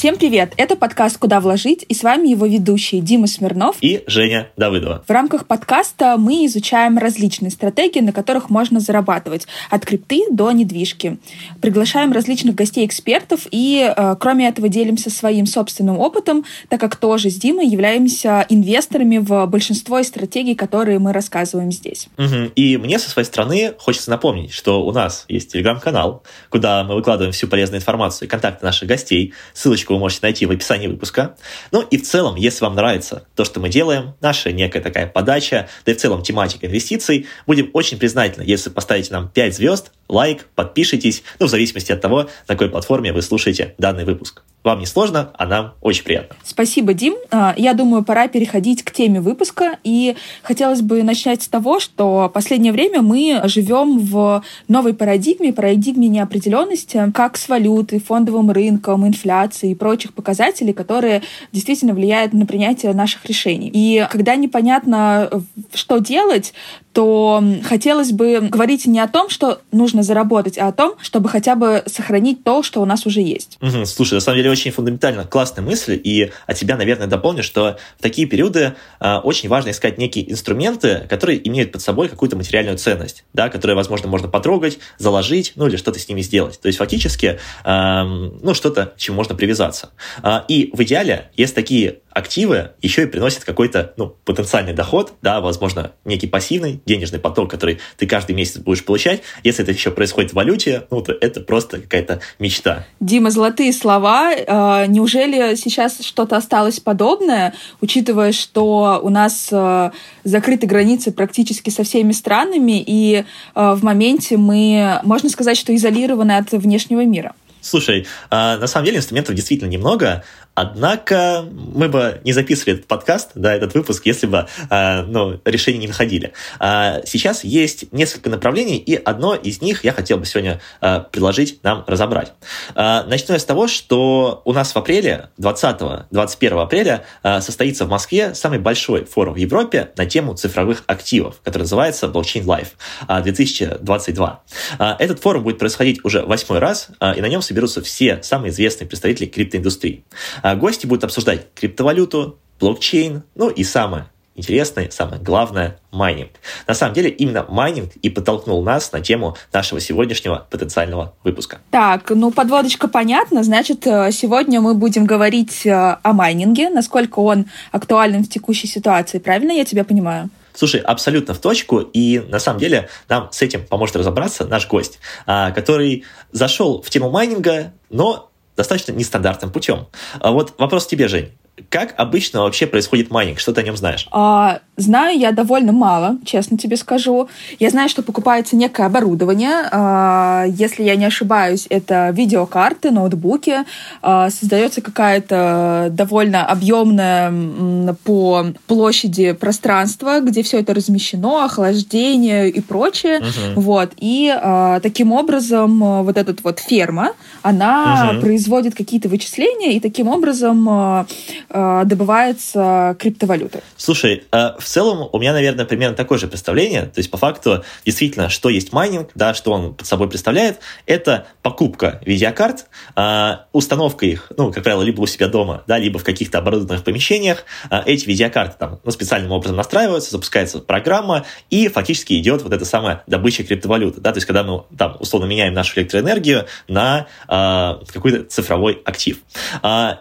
Всем 0.00 0.16
привет! 0.16 0.54
Это 0.56 0.76
подкаст 0.76 1.18
«Куда 1.18 1.40
вложить» 1.40 1.84
и 1.86 1.92
с 1.92 2.02
вами 2.02 2.28
его 2.28 2.46
ведущие 2.46 3.02
Дима 3.02 3.26
Смирнов 3.26 3.76
и 3.82 4.02
Женя 4.06 4.48
Давыдова. 4.56 5.04
В 5.06 5.10
рамках 5.10 5.46
подкаста 5.46 6.16
мы 6.16 6.46
изучаем 6.46 6.96
различные 6.96 7.50
стратегии, 7.50 8.00
на 8.00 8.10
которых 8.10 8.48
можно 8.48 8.80
зарабатывать, 8.80 9.46
от 9.68 9.84
крипты 9.84 10.24
до 10.30 10.52
недвижки. 10.52 11.18
Приглашаем 11.60 12.12
различных 12.12 12.54
гостей-экспертов 12.54 13.46
и, 13.50 13.92
э, 13.94 14.16
кроме 14.18 14.48
этого, 14.48 14.70
делимся 14.70 15.10
своим 15.10 15.44
собственным 15.44 15.98
опытом, 15.98 16.46
так 16.70 16.80
как 16.80 16.96
тоже 16.96 17.28
с 17.28 17.34
Димой 17.34 17.66
являемся 17.66 18.46
инвесторами 18.48 19.18
в 19.18 19.44
большинство 19.48 19.98
из 19.98 20.08
стратегий, 20.08 20.54
которые 20.54 20.98
мы 20.98 21.12
рассказываем 21.12 21.70
здесь. 21.70 22.08
Угу. 22.16 22.52
И 22.56 22.78
мне 22.78 22.98
со 22.98 23.10
своей 23.10 23.26
стороны 23.26 23.74
хочется 23.76 24.08
напомнить, 24.08 24.52
что 24.52 24.82
у 24.82 24.92
нас 24.92 25.26
есть 25.28 25.52
телеграм-канал, 25.52 26.22
куда 26.48 26.84
мы 26.84 26.94
выкладываем 26.94 27.32
всю 27.32 27.48
полезную 27.48 27.80
информацию 27.80 28.28
и 28.28 28.30
контакты 28.30 28.64
наших 28.64 28.88
гостей. 28.88 29.34
Ссылочку 29.52 29.89
вы 29.94 29.98
можете 29.98 30.20
найти 30.22 30.46
в 30.46 30.50
описании 30.50 30.86
выпуска. 30.86 31.36
Ну 31.72 31.82
и 31.82 31.98
в 31.98 32.02
целом, 32.02 32.36
если 32.36 32.64
вам 32.64 32.74
нравится 32.74 33.26
то, 33.34 33.44
что 33.44 33.60
мы 33.60 33.68
делаем, 33.68 34.14
наша 34.20 34.52
некая 34.52 34.80
такая 34.80 35.06
подача, 35.06 35.68
да 35.84 35.92
и 35.92 35.94
в 35.94 35.98
целом 35.98 36.22
тематика 36.22 36.66
инвестиций, 36.66 37.26
будем 37.46 37.70
очень 37.72 37.98
признательны, 37.98 38.44
если 38.44 38.70
поставите 38.70 39.12
нам 39.12 39.28
5 39.28 39.54
звезд, 39.54 39.92
лайк, 40.08 40.46
подпишитесь, 40.54 41.22
ну, 41.38 41.46
в 41.46 41.50
зависимости 41.50 41.92
от 41.92 42.00
того, 42.00 42.28
на 42.48 42.54
какой 42.54 42.70
платформе 42.70 43.12
вы 43.12 43.22
слушаете 43.22 43.74
данный 43.78 44.04
выпуск. 44.04 44.42
Вам 44.62 44.80
не 44.80 44.86
сложно, 44.86 45.30
а 45.38 45.46
нам 45.46 45.72
очень 45.80 46.04
приятно. 46.04 46.36
Спасибо, 46.44 46.92
Дим. 46.92 47.14
А, 47.30 47.54
я 47.56 47.72
думаю, 47.72 48.04
пора 48.04 48.28
переходить 48.28 48.82
к 48.82 48.90
теме 48.90 49.20
выпуска. 49.20 49.78
И 49.84 50.16
хотелось 50.42 50.82
бы 50.82 51.02
начать 51.02 51.42
с 51.42 51.48
того, 51.48 51.80
что 51.80 52.30
последнее 52.32 52.72
время 52.72 53.00
мы 53.00 53.40
живем 53.44 53.98
в 53.98 54.42
новой 54.68 54.92
парадигме, 54.92 55.52
парадигме 55.52 56.08
неопределенности, 56.08 57.10
как 57.14 57.38
с 57.38 57.48
валютой, 57.48 58.00
фондовым 58.00 58.50
рынком, 58.50 59.06
инфляцией 59.06 59.72
и 59.72 59.74
прочих 59.74 60.12
показателей, 60.12 60.74
которые 60.74 61.22
действительно 61.52 61.94
влияют 61.94 62.34
на 62.34 62.44
принятие 62.44 62.92
наших 62.92 63.24
решений. 63.24 63.70
И 63.72 64.06
когда 64.10 64.36
непонятно, 64.36 65.30
что 65.72 65.98
делать, 65.98 66.52
то 66.92 67.42
хотелось 67.62 68.12
бы 68.12 68.40
говорить 68.40 68.86
не 68.86 68.98
о 68.98 69.08
том, 69.08 69.30
что 69.30 69.60
нужно 69.70 70.02
заработать, 70.02 70.58
а 70.58 70.68
о 70.68 70.72
том, 70.72 70.94
чтобы 71.00 71.28
хотя 71.28 71.54
бы 71.54 71.84
сохранить 71.86 72.42
то, 72.42 72.62
что 72.62 72.82
у 72.82 72.84
нас 72.84 73.06
уже 73.06 73.20
есть. 73.20 73.58
Угу, 73.62 73.86
слушай, 73.86 74.14
на 74.14 74.20
самом 74.20 74.38
деле 74.38 74.49
очень 74.50 74.70
фундаментально 74.70 75.24
классная 75.24 75.62
мысль, 75.62 76.00
и 76.02 76.32
от 76.46 76.56
тебя, 76.56 76.76
наверное, 76.76 77.06
дополню, 77.06 77.42
что 77.42 77.78
в 77.98 78.02
такие 78.02 78.26
периоды 78.26 78.74
э, 79.00 79.16
очень 79.16 79.48
важно 79.48 79.70
искать 79.70 79.98
некие 79.98 80.30
инструменты, 80.30 81.06
которые 81.08 81.46
имеют 81.48 81.72
под 81.72 81.82
собой 81.82 82.08
какую-то 82.08 82.36
материальную 82.36 82.78
ценность, 82.78 83.24
да, 83.32 83.48
которые, 83.48 83.76
возможно, 83.76 84.08
можно 84.08 84.28
потрогать, 84.28 84.78
заложить, 84.98 85.52
ну 85.56 85.66
или 85.66 85.76
что-то 85.76 85.98
с 85.98 86.08
ними 86.08 86.20
сделать. 86.20 86.60
То 86.60 86.66
есть 86.66 86.78
фактически, 86.78 87.38
э, 87.64 88.02
ну 88.02 88.54
что-то, 88.54 88.86
к 88.86 88.96
чему 88.96 89.16
можно 89.16 89.34
привязаться. 89.34 89.90
Э, 90.22 90.40
и 90.48 90.70
в 90.72 90.82
идеале, 90.82 91.30
есть 91.36 91.54
такие 91.54 91.98
активы 92.12 92.72
еще 92.82 93.04
и 93.04 93.06
приносят 93.06 93.44
какой-то 93.44 93.94
ну, 93.96 94.14
потенциальный 94.24 94.72
доход, 94.72 95.14
да, 95.22 95.40
возможно, 95.40 95.92
некий 96.04 96.26
пассивный 96.26 96.80
денежный 96.84 97.18
поток, 97.18 97.50
который 97.50 97.78
ты 97.96 98.06
каждый 98.06 98.34
месяц 98.34 98.58
будешь 98.58 98.84
получать. 98.84 99.22
Если 99.44 99.62
это 99.62 99.72
еще 99.72 99.90
происходит 99.90 100.32
в 100.32 100.34
валюте, 100.34 100.86
ну, 100.90 101.02
то 101.02 101.12
это 101.12 101.40
просто 101.40 101.80
какая-то 101.80 102.20
мечта. 102.38 102.84
Дима, 102.98 103.30
золотые 103.30 103.72
слова. 103.72 104.32
А, 104.46 104.86
неужели 104.86 105.54
сейчас 105.54 106.00
что-то 106.00 106.36
осталось 106.36 106.80
подобное, 106.80 107.54
учитывая, 107.80 108.32
что 108.32 109.00
у 109.02 109.08
нас 109.08 109.48
а, 109.52 109.92
закрыты 110.24 110.66
границы 110.66 111.12
практически 111.12 111.70
со 111.70 111.84
всеми 111.84 112.12
странами, 112.12 112.82
и 112.84 113.24
а, 113.54 113.74
в 113.74 113.84
моменте 113.84 114.36
мы, 114.36 115.00
можно 115.04 115.28
сказать, 115.28 115.56
что 115.56 115.74
изолированы 115.74 116.36
от 116.36 116.50
внешнего 116.52 117.04
мира? 117.04 117.34
Слушай, 117.62 118.06
на 118.30 118.66
самом 118.66 118.86
деле 118.86 118.96
инструментов 118.96 119.34
действительно 119.34 119.68
немного. 119.68 120.24
Однако 120.54 121.44
мы 121.50 121.88
бы 121.88 122.20
не 122.24 122.32
записывали 122.32 122.76
этот 122.76 122.86
подкаст, 122.86 123.30
да, 123.34 123.54
этот 123.54 123.74
выпуск, 123.74 124.04
если 124.06 124.26
бы 124.26 124.46
э, 124.68 125.02
ну, 125.02 125.40
решения 125.44 125.78
не 125.78 125.88
находили. 125.88 126.32
А 126.58 127.00
сейчас 127.04 127.44
есть 127.44 127.92
несколько 127.92 128.30
направлений, 128.30 128.76
и 128.76 128.94
одно 128.94 129.34
из 129.34 129.62
них 129.62 129.84
я 129.84 129.92
хотел 129.92 130.18
бы 130.18 130.26
сегодня 130.26 130.60
э, 130.80 131.00
предложить 131.10 131.62
нам 131.62 131.84
разобрать. 131.86 132.32
Э, 132.74 133.04
начну 133.06 133.34
я 133.34 133.38
с 133.38 133.44
того, 133.44 133.68
что 133.68 134.42
у 134.44 134.52
нас 134.52 134.72
в 134.72 134.76
апреле, 134.76 135.30
20-21 135.40 136.62
апреля, 136.62 137.04
э, 137.22 137.40
состоится 137.40 137.84
в 137.84 137.88
Москве 137.88 138.34
самый 138.34 138.58
большой 138.58 139.04
форум 139.04 139.34
в 139.34 139.38
Европе 139.38 139.90
на 139.96 140.06
тему 140.06 140.34
цифровых 140.34 140.84
активов, 140.86 141.40
который 141.42 141.62
называется 141.62 142.06
Blockchain 142.06 142.44
Life 142.44 143.22
2022. 143.22 144.42
Э, 144.78 144.94
этот 144.98 145.20
форум 145.20 145.44
будет 145.44 145.58
происходить 145.58 146.04
уже 146.04 146.22
восьмой 146.22 146.58
раз, 146.58 146.88
э, 147.00 147.14
и 147.16 147.20
на 147.20 147.28
нем 147.28 147.42
соберутся 147.42 147.82
все 147.82 148.22
самые 148.22 148.50
известные 148.50 148.88
представители 148.88 149.26
криптоиндустрии. 149.26 150.04
А 150.50 150.56
гости 150.56 150.84
будут 150.84 151.04
обсуждать 151.04 151.46
криптовалюту, 151.54 152.36
блокчейн, 152.58 153.22
ну 153.36 153.50
и 153.50 153.62
самое 153.62 154.06
интересное, 154.34 154.90
самое 154.90 155.22
главное– 155.22 155.78
майнинг. 155.92 156.30
На 156.66 156.74
самом 156.74 156.92
деле 156.92 157.08
именно 157.08 157.46
майнинг 157.48 157.92
и 158.02 158.10
подтолкнул 158.10 158.60
нас 158.64 158.90
на 158.90 159.00
тему 159.00 159.36
нашего 159.52 159.78
сегодняшнего 159.78 160.48
потенциального 160.50 161.14
выпуска. 161.22 161.58
Так, 161.70 162.10
ну 162.10 162.32
подводочка 162.32 162.88
понятна. 162.88 163.44
Значит, 163.44 163.86
э, 163.86 164.10
сегодня 164.10 164.60
мы 164.60 164.74
будем 164.74 165.06
говорить 165.06 165.64
э, 165.64 165.98
о 166.02 166.12
майнинге, 166.12 166.68
насколько 166.68 167.20
он 167.20 167.46
актуален 167.70 168.24
в 168.24 168.28
текущей 168.28 168.66
ситуации. 168.66 169.20
Правильно 169.20 169.52
я 169.52 169.64
тебя 169.64 169.84
понимаю? 169.84 170.30
Слушай, 170.52 170.80
абсолютно 170.80 171.32
в 171.32 171.38
точку, 171.38 171.78
и 171.78 172.18
на 172.18 172.40
самом 172.40 172.58
деле 172.58 172.88
нам 173.08 173.28
с 173.30 173.40
этим 173.40 173.64
поможет 173.64 173.94
разобраться 173.94 174.46
наш 174.46 174.66
гость, 174.66 174.98
а, 175.26 175.52
который 175.52 176.02
зашел 176.32 176.82
в 176.82 176.90
тему 176.90 177.08
майнинга, 177.08 177.72
но 177.88 178.29
достаточно 178.60 178.92
нестандартным 178.92 179.50
путем. 179.50 179.86
А 180.20 180.32
вот 180.32 180.54
вопрос 180.58 180.86
тебе, 180.86 181.08
Жень. 181.08 181.32
Как 181.68 181.94
обычно 181.96 182.42
вообще 182.42 182.66
происходит 182.66 183.10
майнинг? 183.10 183.40
Что 183.40 183.52
ты 183.52 183.60
о 183.60 183.64
нем 183.64 183.76
знаешь? 183.76 184.06
А, 184.10 184.60
знаю 184.80 185.18
я 185.18 185.32
довольно 185.32 185.72
мало, 185.72 186.18
честно 186.24 186.58
тебе 186.58 186.76
скажу. 186.76 187.28
Я 187.58 187.70
знаю, 187.70 187.88
что 187.88 188.02
покупается 188.02 188.56
некое 188.56 188.86
оборудование. 188.86 189.68
А, 189.70 190.44
если 190.46 190.82
я 190.82 190.96
не 190.96 191.04
ошибаюсь, 191.04 191.66
это 191.70 192.10
видеокарты, 192.10 192.90
ноутбуки. 192.90 193.58
А, 194.02 194.30
создается 194.30 194.80
какая-то 194.80 195.88
довольно 195.90 196.46
объемная 196.46 197.94
по 198.04 198.46
площади 198.66 199.32
пространство, 199.32 200.20
где 200.20 200.42
все 200.42 200.60
это 200.60 200.74
размещено, 200.74 201.44
охлаждение 201.44 202.48
и 202.48 202.60
прочее. 202.60 203.20
Угу. 203.20 203.60
Вот. 203.60 203.92
И 203.98 204.32
а, 204.34 204.80
таким 204.80 205.12
образом 205.12 205.82
а, 205.82 206.02
вот 206.02 206.16
эта 206.16 206.34
вот 206.42 206.58
ферма, 206.58 207.12
она 207.42 208.10
угу. 208.12 208.20
производит 208.20 208.74
какие-то 208.74 209.08
вычисления, 209.08 209.74
и 209.74 209.80
таким 209.80 210.08
образом 210.08 210.68
а, 210.68 211.06
Э, 211.52 211.82
добывается 211.84 212.96
криптовалюта? 212.98 213.60
Слушай, 213.76 214.24
э, 214.30 214.50
в 214.58 214.66
целом 214.70 215.08
у 215.12 215.18
меня, 215.18 215.32
наверное, 215.32 215.64
примерно 215.64 215.96
такое 215.96 216.18
же 216.18 216.26
представление. 216.28 216.82
То 216.82 216.98
есть, 216.98 217.10
по 217.10 217.16
факту, 217.16 217.64
действительно, 217.84 218.28
что 218.28 218.48
есть 218.48 218.72
майнинг, 218.72 219.10
да, 219.14 219.34
что 219.34 219.52
он 219.52 219.74
под 219.74 219.86
собой 219.86 220.08
представляет, 220.08 220.60
это 220.86 221.26
покупка 221.42 222.00
видеокарт, 222.06 222.66
э, 222.96 223.36
установка 223.52 224.06
их, 224.06 224.32
ну, 224.36 224.52
как 224.52 224.62
правило, 224.64 224.82
либо 224.82 225.00
у 225.00 225.06
себя 225.06 225.28
дома, 225.28 225.64
да, 225.66 225.78
либо 225.78 225.98
в 225.98 226.04
каких-то 226.04 226.38
оборудованных 226.38 226.84
помещениях. 226.84 227.44
Эти 227.86 228.06
видеокарты 228.06 228.56
там 228.58 228.80
ну, 228.84 228.90
специальным 228.90 229.32
образом 229.32 229.56
настраиваются, 229.56 230.10
запускается 230.12 230.60
программа, 230.60 231.24
и 231.50 231.68
фактически 231.68 232.18
идет 232.18 232.42
вот 232.42 232.52
эта 232.52 232.64
самая 232.64 233.02
добыча 233.06 233.44
криптовалюты. 233.44 234.00
Да, 234.00 234.12
то 234.12 234.18
есть, 234.18 234.26
когда 234.26 234.42
мы 234.42 234.64
там 234.76 234.96
условно 235.00 235.26
меняем 235.26 235.54
нашу 235.54 235.80
электроэнергию 235.80 236.46
на 236.68 237.06
какой-то 237.26 238.24
цифровой 238.24 238.80
актив. 238.84 239.18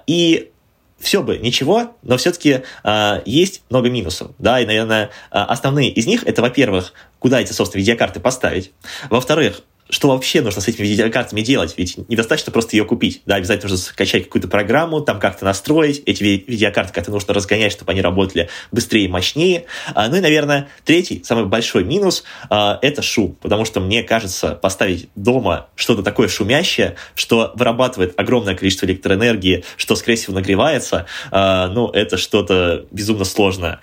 И 0.08 0.52
все 1.00 1.24
бы 1.24 1.38
ничего, 1.38 1.96
но 2.04 2.18
все-таки 2.18 2.50
э, 2.50 2.64
а, 2.84 3.22
есть 3.26 3.64
много 3.70 3.90
минусов, 3.90 4.32
да, 4.38 4.60
и, 4.60 4.66
наверное, 4.66 5.06
э, 5.06 5.10
основные 5.32 5.90
из 5.90 6.06
них 6.08 6.24
это, 6.26 6.42
во-первых, 6.42 6.94
куда 7.20 7.40
эти, 7.42 7.54
собственно, 7.54 7.80
видеокарты 7.80 8.20
поставить, 8.20 8.72
во-вторых, 9.10 9.62
что 9.90 10.10
вообще 10.10 10.42
нужно 10.42 10.62
с 10.62 10.68
этими 10.68 10.86
видеокартами 10.86 11.42
делать? 11.42 11.74
Ведь 11.78 11.98
недостаточно 12.10 12.52
просто 12.52 12.76
ее 12.76 12.86
купить. 12.86 13.22
Да, 13.26 13.36
обязательно 13.36 13.72
нужно 13.72 13.86
скачать 13.86 14.26
какую-то 14.26 14.48
программу, 14.48 15.02
там 15.02 15.20
как-то 15.20 15.46
настроить. 15.46 16.04
Эти 16.06 16.24
видеокарты 16.24 16.94
как-то 16.94 17.12
нужно 17.12 17.34
разгонять, 17.34 17.72
чтобы 17.72 17.92
они 17.92 18.02
работали 18.02 18.50
быстрее 18.72 19.06
и 19.06 19.08
мощнее. 19.08 19.66
А, 19.96 20.08
ну 20.08 20.18
и, 20.18 20.20
наверное, 20.20 20.70
третий, 20.86 21.24
самый 21.24 21.46
большой 21.46 21.84
минус 21.84 22.24
а,– 22.50 22.78
это 22.82 23.02
шум. 23.02 23.36
Потому 23.42 23.66
что 23.66 23.80
мне 23.80 24.04
кажется, 24.04 24.54
поставить 24.56 25.10
дома 25.16 25.70
что-то 25.76 26.04
такое 26.04 26.28
шумящее, 26.28 26.96
что 27.16 27.52
вырабатывает 27.56 28.14
огромное 28.20 28.56
количество 28.56 28.86
электроэнергии, 28.86 29.64
что, 29.76 29.96
скорее 29.96 30.18
всего, 30.18 30.36
нагревается, 30.36 31.08
а, 31.32 31.68
ну, 31.68 31.90
это 31.90 32.18
что-то 32.18 32.86
безумно 32.92 33.26
сложное. 33.26 33.80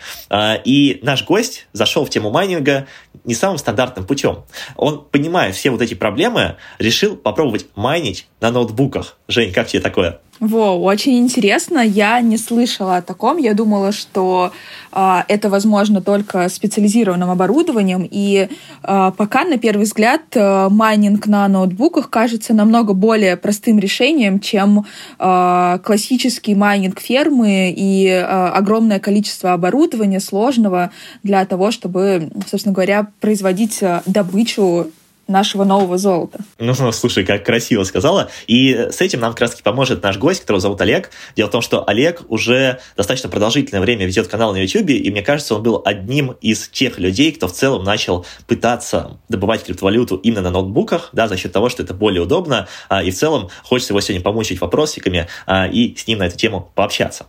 И 0.65 1.01
наш 1.03 1.25
гость 1.25 1.67
зашел 1.73 2.05
в 2.05 2.11
тему 2.11 2.31
майнинга 2.31 2.87
не 3.25 3.35
самым 3.35 3.59
стандартным 3.59 4.07
путем. 4.07 4.45
Он, 4.77 5.05
понимая 5.05 5.53
все 5.53 5.71
вот 5.71 5.83
эти 5.83 5.96
проблемы, 5.97 6.57
решил 6.79 7.17
попробовать 7.17 7.67
майнить 7.75 8.29
на 8.41 8.51
ноутбуках. 8.51 9.19
Жень, 9.29 9.53
как 9.53 9.69
тебе 9.69 9.83
такое? 9.83 10.21
Во, 10.39 10.79
очень 10.79 11.19
интересно. 11.19 11.79
Я 11.79 12.21
не 12.21 12.37
слышала 12.37 12.99
о 12.99 13.03
таком. 13.03 13.39
Я 13.39 13.55
думала, 13.55 13.91
что 13.91 14.53
э, 14.93 15.17
это 15.29 15.49
возможно 15.49 16.03
только 16.03 16.51
специализированным 16.51 17.31
оборудованием. 17.31 18.07
И 18.11 18.49
э, 18.83 19.13
пока, 19.17 19.45
на 19.45 19.57
первый 19.57 19.85
взгляд, 19.85 20.23
э, 20.35 20.69
майнинг 20.69 21.27
на 21.27 21.49
ноутбуках 21.49 22.11
кажется 22.11 22.53
намного 22.53 22.93
более 22.93 23.39
простым 23.39 23.79
решением, 23.79 24.39
чем 24.41 24.85
э, 25.19 25.79
классический 25.83 26.55
майнинг 26.55 27.01
фермы 27.01 27.73
и 27.75 28.07
э, 28.07 28.23
огромное 28.23 29.01
количество 29.01 29.55
оборудования 29.55 30.21
сложного 30.21 30.91
для 31.23 31.47
того, 31.47 31.71
чтобы, 31.71 32.29
собственно 32.47 32.75
говоря, 32.75 33.07
производить 33.21 33.83
добычу 34.05 34.91
нашего 35.29 35.65
нового 35.65 35.99
золота. 35.99 36.39
Ну, 36.59 36.75
слушай, 36.93 37.25
как 37.25 37.45
красиво 37.45 37.85
сказала. 37.85 38.31
И 38.47 38.73
с 38.75 39.01
этим 39.01 39.21
нам 39.21 39.33
как 39.33 39.43
раз 39.43 39.55
поможет 39.61 40.03
наш 40.03 40.19
гость, 40.19 40.41
которого 40.41 40.61
зовут 40.61 40.81
Олег. 40.81 41.11
Дело 41.35 41.49
в 41.49 41.53
том, 41.53 41.63
что 41.63 41.87
Олег 41.89 42.23
уже 42.29 42.81
достаточно 42.97 43.29
продолжительное 43.29 43.81
время 43.81 44.07
ведет 44.07 44.29
канал 44.29 44.53
на 44.53 44.59
YouTube, 44.59 44.91
и 44.91 45.11
мне 45.11 45.23
кажется, 45.23 45.55
он 45.55 45.63
был 45.63 45.83
одним 45.85 46.33
из 46.41 46.69
тех 46.69 46.99
людей, 46.99 47.33
кто 47.33 47.49
в 47.49 47.53
целом 47.53 47.85
начал 47.85 48.27
пытаться 48.47 49.19
добывать 49.29 49.65
криптовалюту 49.65 50.17
именно 50.17 50.43
на 50.43 50.51
ноутбуках, 50.51 51.11
да, 51.13 51.29
за 51.29 51.37
счет 51.37 51.53
того, 51.53 51.69
что 51.69 51.83
это 51.83 51.95
более 51.95 52.23
удобно, 52.23 52.69
а, 52.89 53.03
и 53.03 53.11
в 53.11 53.15
целом 53.17 53.49
хочется 53.63 53.93
его 53.93 54.01
сегодня 54.01 54.23
помучить 54.23 54.61
вопросиками 54.61 55.27
а, 55.47 55.67
и 55.67 55.95
с 55.97 56.07
ним 56.07 56.19
на 56.19 56.27
эту 56.27 56.37
тему 56.37 56.71
пообщаться. 56.75 57.27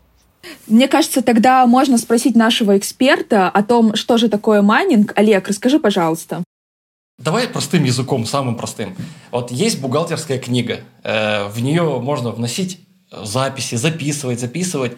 Мне 0.67 0.87
кажется, 0.87 1.21
тогда 1.21 1.65
можно 1.65 1.97
спросить 1.97 2.35
нашего 2.35 2.77
эксперта 2.77 3.49
о 3.49 3.63
том, 3.63 3.95
что 3.95 4.17
же 4.17 4.29
такое 4.29 4.61
майнинг. 4.61 5.13
Олег, 5.15 5.47
расскажи, 5.47 5.79
пожалуйста. 5.79 6.43
Давай 7.17 7.47
простым 7.47 7.83
языком, 7.83 8.27
самым 8.27 8.55
простым. 8.55 8.95
Вот 9.31 9.49
есть 9.49 9.81
бухгалтерская 9.81 10.37
книга, 10.37 10.81
э, 11.03 11.47
в 11.47 11.59
нее 11.63 11.99
можно 11.99 12.29
вносить 12.29 12.79
записи, 13.11 13.73
записывать, 13.73 14.39
записывать. 14.39 14.97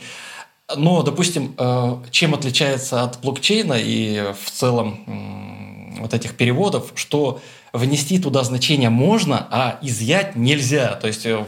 Но, 0.75 1.01
допустим, 1.01 1.55
э, 1.57 1.95
чем 2.11 2.33
отличается 2.33 3.03
от 3.03 3.21
блокчейна 3.21 3.75
и 3.77 4.33
в 4.43 4.51
целом 4.51 5.95
вот 5.97 6.13
этих 6.13 6.35
переводов, 6.35 6.91
что 6.95 7.39
внести 7.71 8.19
туда 8.19 8.43
значение 8.43 8.89
можно, 8.89 9.47
а 9.49 9.79
изъять 9.81 10.35
нельзя. 10.35 10.95
То 10.95 11.07
есть 11.07 11.25
э, 11.25 11.45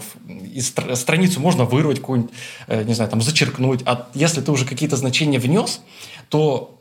из 0.54 0.74
страницу 0.98 1.42
можно 1.42 1.66
вырвать 1.66 2.00
какую-нибудь, 2.00 2.32
не 2.70 2.94
знаю, 2.94 3.12
там 3.12 3.22
зачеркнуть. 3.22 3.82
А 3.86 4.08
если 4.14 4.40
ты 4.40 4.50
уже 4.54 4.66
какие-то 4.66 4.96
значения 4.96 5.38
внес, 5.38 5.82
то 6.30 6.78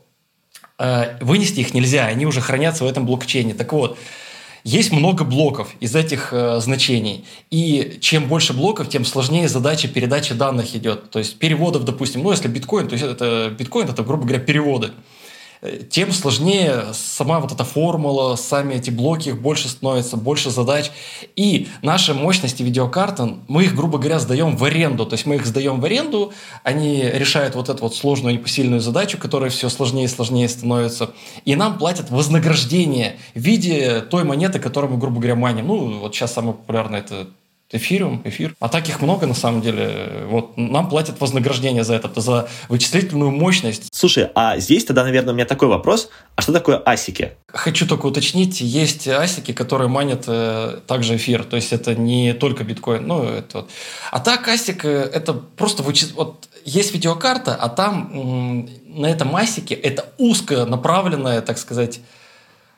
вынести 1.21 1.59
их 1.59 1.73
нельзя, 1.73 2.05
они 2.05 2.25
уже 2.25 2.41
хранятся 2.41 2.83
в 2.83 2.87
этом 2.87 3.05
блокчейне. 3.05 3.53
Так 3.53 3.73
вот, 3.73 3.97
есть 4.63 4.91
много 4.91 5.23
блоков 5.23 5.69
из 5.79 5.95
этих 5.95 6.33
э, 6.33 6.59
значений. 6.59 7.25
И 7.49 7.97
чем 7.99 8.27
больше 8.27 8.53
блоков, 8.53 8.89
тем 8.89 9.05
сложнее 9.05 9.47
задача 9.47 9.87
передачи 9.87 10.33
данных 10.33 10.75
идет. 10.75 11.09
То 11.09 11.19
есть 11.19 11.37
переводов, 11.39 11.83
допустим, 11.83 12.21
ну 12.21 12.31
если 12.31 12.47
биткоин, 12.47 12.87
то 12.87 12.93
есть 12.93 13.03
это 13.05 13.53
биткоин, 13.57 13.89
это, 13.89 14.03
грубо 14.03 14.23
говоря, 14.23 14.39
переводы 14.39 14.91
тем 15.89 16.11
сложнее 16.11 16.85
сама 16.93 17.39
вот 17.39 17.51
эта 17.51 17.63
формула, 17.63 18.35
сами 18.35 18.75
эти 18.75 18.89
блоки, 18.89 19.29
их 19.29 19.41
больше 19.41 19.69
становится, 19.69 20.17
больше 20.17 20.49
задач. 20.49 20.91
И 21.35 21.67
наши 21.83 22.15
мощности 22.15 22.63
видеокарты, 22.63 23.35
мы 23.47 23.65
их, 23.65 23.75
грубо 23.75 23.99
говоря, 23.99 24.19
сдаем 24.19 24.57
в 24.57 24.63
аренду. 24.63 25.05
То 25.05 25.13
есть 25.13 25.27
мы 25.27 25.35
их 25.35 25.45
сдаем 25.45 25.79
в 25.79 25.85
аренду, 25.85 26.33
они 26.63 27.03
решают 27.03 27.53
вот 27.55 27.69
эту 27.69 27.83
вот 27.83 27.95
сложную 27.95 28.33
непосильную 28.33 28.81
задачу, 28.81 29.19
которая 29.19 29.51
все 29.51 29.69
сложнее 29.69 30.05
и 30.05 30.07
сложнее 30.07 30.49
становится. 30.49 31.11
И 31.45 31.55
нам 31.55 31.77
платят 31.77 32.09
вознаграждение 32.09 33.17
в 33.35 33.39
виде 33.39 34.01
той 34.01 34.23
монеты, 34.23 34.59
которую 34.59 34.93
мы, 34.93 34.97
грубо 34.97 35.17
говоря, 35.17 35.35
маним. 35.35 35.67
Ну, 35.67 35.99
вот 35.99 36.15
сейчас 36.15 36.33
самое 36.33 36.55
популярное 36.55 37.01
это 37.01 37.27
эфириум, 37.71 38.21
эфир. 38.25 38.55
А 38.59 38.69
таких 38.69 39.01
много 39.01 39.27
на 39.27 39.33
самом 39.33 39.61
деле. 39.61 40.25
Вот 40.27 40.57
нам 40.57 40.89
платят 40.89 41.19
вознаграждение 41.19 41.83
за 41.83 41.95
это, 41.95 42.19
за 42.19 42.49
вычислительную 42.69 43.31
мощность. 43.31 43.87
Слушай, 43.91 44.29
а 44.35 44.57
здесь 44.57 44.85
тогда, 44.85 45.03
наверное, 45.03 45.33
у 45.33 45.35
меня 45.35 45.45
такой 45.45 45.67
вопрос. 45.67 46.09
А 46.35 46.41
что 46.41 46.53
такое 46.53 46.81
асики? 46.85 47.31
Хочу 47.47 47.87
только 47.87 48.05
уточнить, 48.05 48.61
есть 48.61 49.07
асики, 49.07 49.53
которые 49.53 49.87
манят 49.87 50.23
э, 50.27 50.79
также 50.87 51.15
эфир. 51.15 51.43
То 51.43 51.55
есть 51.55 51.73
это 51.73 51.95
не 51.95 52.33
только 52.33 52.63
биткоин. 52.63 53.05
Ну, 53.07 53.23
это 53.23 53.59
вот. 53.59 53.69
А 54.11 54.19
так 54.19 54.47
асик 54.47 54.85
это 54.85 55.33
просто 55.33 55.83
вычис... 55.83 56.11
вот 56.13 56.47
есть 56.65 56.93
видеокарта, 56.93 57.55
а 57.55 57.69
там 57.69 58.11
м- 58.13 58.69
на 58.85 59.07
этом 59.07 59.35
асике 59.35 59.73
это 59.73 60.05
узко 60.17 60.65
направленная, 60.65 61.41
так 61.41 61.57
сказать, 61.57 62.01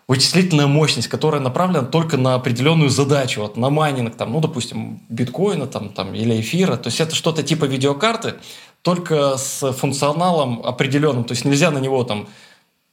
вычислительная 0.07 0.67
мощность, 0.67 1.07
которая 1.07 1.41
направлена 1.41 1.85
только 1.85 2.17
на 2.17 2.35
определенную 2.35 2.89
задачу, 2.89 3.41
вот 3.41 3.57
на 3.57 3.69
майнинг, 3.69 4.15
там, 4.15 4.33
ну, 4.33 4.41
допустим, 4.41 5.01
биткоина 5.09 5.67
там, 5.67 5.89
там, 5.89 6.13
или 6.13 6.39
эфира. 6.41 6.75
То 6.75 6.87
есть 6.87 6.99
это 6.99 7.15
что-то 7.15 7.43
типа 7.43 7.65
видеокарты, 7.65 8.35
только 8.81 9.37
с 9.37 9.71
функционалом 9.71 10.61
определенным. 10.63 11.23
То 11.23 11.33
есть 11.33 11.45
нельзя 11.45 11.71
на 11.71 11.79
него 11.79 12.03
там 12.03 12.27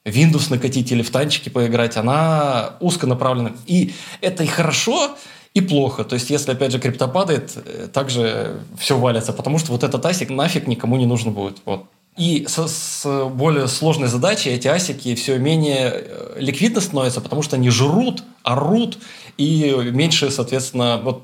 Windows 0.05 0.51
накатить 0.51 0.93
или 0.93 1.03
в 1.03 1.11
танчики 1.11 1.49
поиграть. 1.49 1.97
Она 1.97 2.77
узко 2.81 3.07
направлена. 3.07 3.53
И 3.67 3.93
это 4.21 4.45
и 4.45 4.47
хорошо, 4.47 5.17
и 5.53 5.61
плохо. 5.61 6.05
То 6.05 6.15
есть, 6.15 6.31
если, 6.31 6.53
опять 6.53 6.73
же, 6.73 6.79
крипто 6.79 7.09
падает, 7.09 7.53
э, 7.57 7.89
также 7.93 8.61
все 8.79 8.97
валится, 8.97 9.33
потому 9.33 9.59
что 9.59 9.73
вот 9.73 9.83
этот 9.83 10.05
асик 10.07 10.31
нафиг 10.31 10.67
никому 10.69 10.97
не 10.97 11.07
нужно 11.07 11.33
будет. 11.33 11.59
Вот. 11.65 11.87
И 12.21 12.45
с, 12.47 12.69
с 12.69 13.29
более 13.31 13.67
сложной 13.67 14.09
задачей 14.09 14.51
эти 14.51 14.69
асики 14.69 15.15
все 15.15 15.39
менее 15.39 15.91
э, 15.95 16.37
ликвидно 16.37 16.83
становятся, 16.83 17.23
потому 17.23 17.41
что 17.41 17.57
они 17.57 17.71
жрут, 17.71 18.25
орут, 18.43 18.99
и 19.39 19.75
меньше, 19.91 20.31
соответственно, 20.31 21.01
вот 21.03 21.23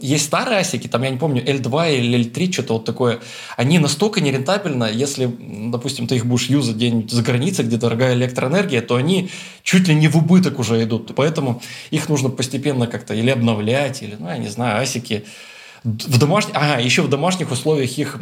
есть 0.00 0.24
старые 0.24 0.58
асики, 0.58 0.88
там, 0.88 1.04
я 1.04 1.10
не 1.10 1.16
помню, 1.16 1.44
L2 1.44 1.96
или 1.96 2.18
L3, 2.26 2.52
что-то 2.52 2.72
вот 2.72 2.84
такое, 2.84 3.20
они 3.56 3.78
настолько 3.78 4.20
нерентабельны, 4.20 4.88
если, 4.92 5.32
допустим, 5.70 6.08
ты 6.08 6.16
их 6.16 6.26
будешь 6.26 6.48
юзать 6.48 6.74
где-нибудь 6.74 7.12
за 7.12 7.22
границей, 7.22 7.64
где 7.64 7.76
дорогая 7.76 8.14
электроэнергия, 8.14 8.82
то 8.82 8.96
они 8.96 9.30
чуть 9.62 9.86
ли 9.86 9.94
не 9.94 10.08
в 10.08 10.16
убыток 10.16 10.58
уже 10.58 10.82
идут. 10.82 11.14
Поэтому 11.14 11.62
их 11.92 12.08
нужно 12.08 12.30
постепенно 12.30 12.88
как-то 12.88 13.14
или 13.14 13.30
обновлять, 13.30 14.02
или, 14.02 14.16
ну, 14.18 14.28
я 14.28 14.38
не 14.38 14.48
знаю, 14.48 14.82
асики 14.82 15.24
в 15.84 16.18
домашних... 16.18 16.56
Ага, 16.56 16.80
еще 16.80 17.02
в 17.02 17.08
домашних 17.08 17.52
условиях 17.52 17.96
их 17.96 18.18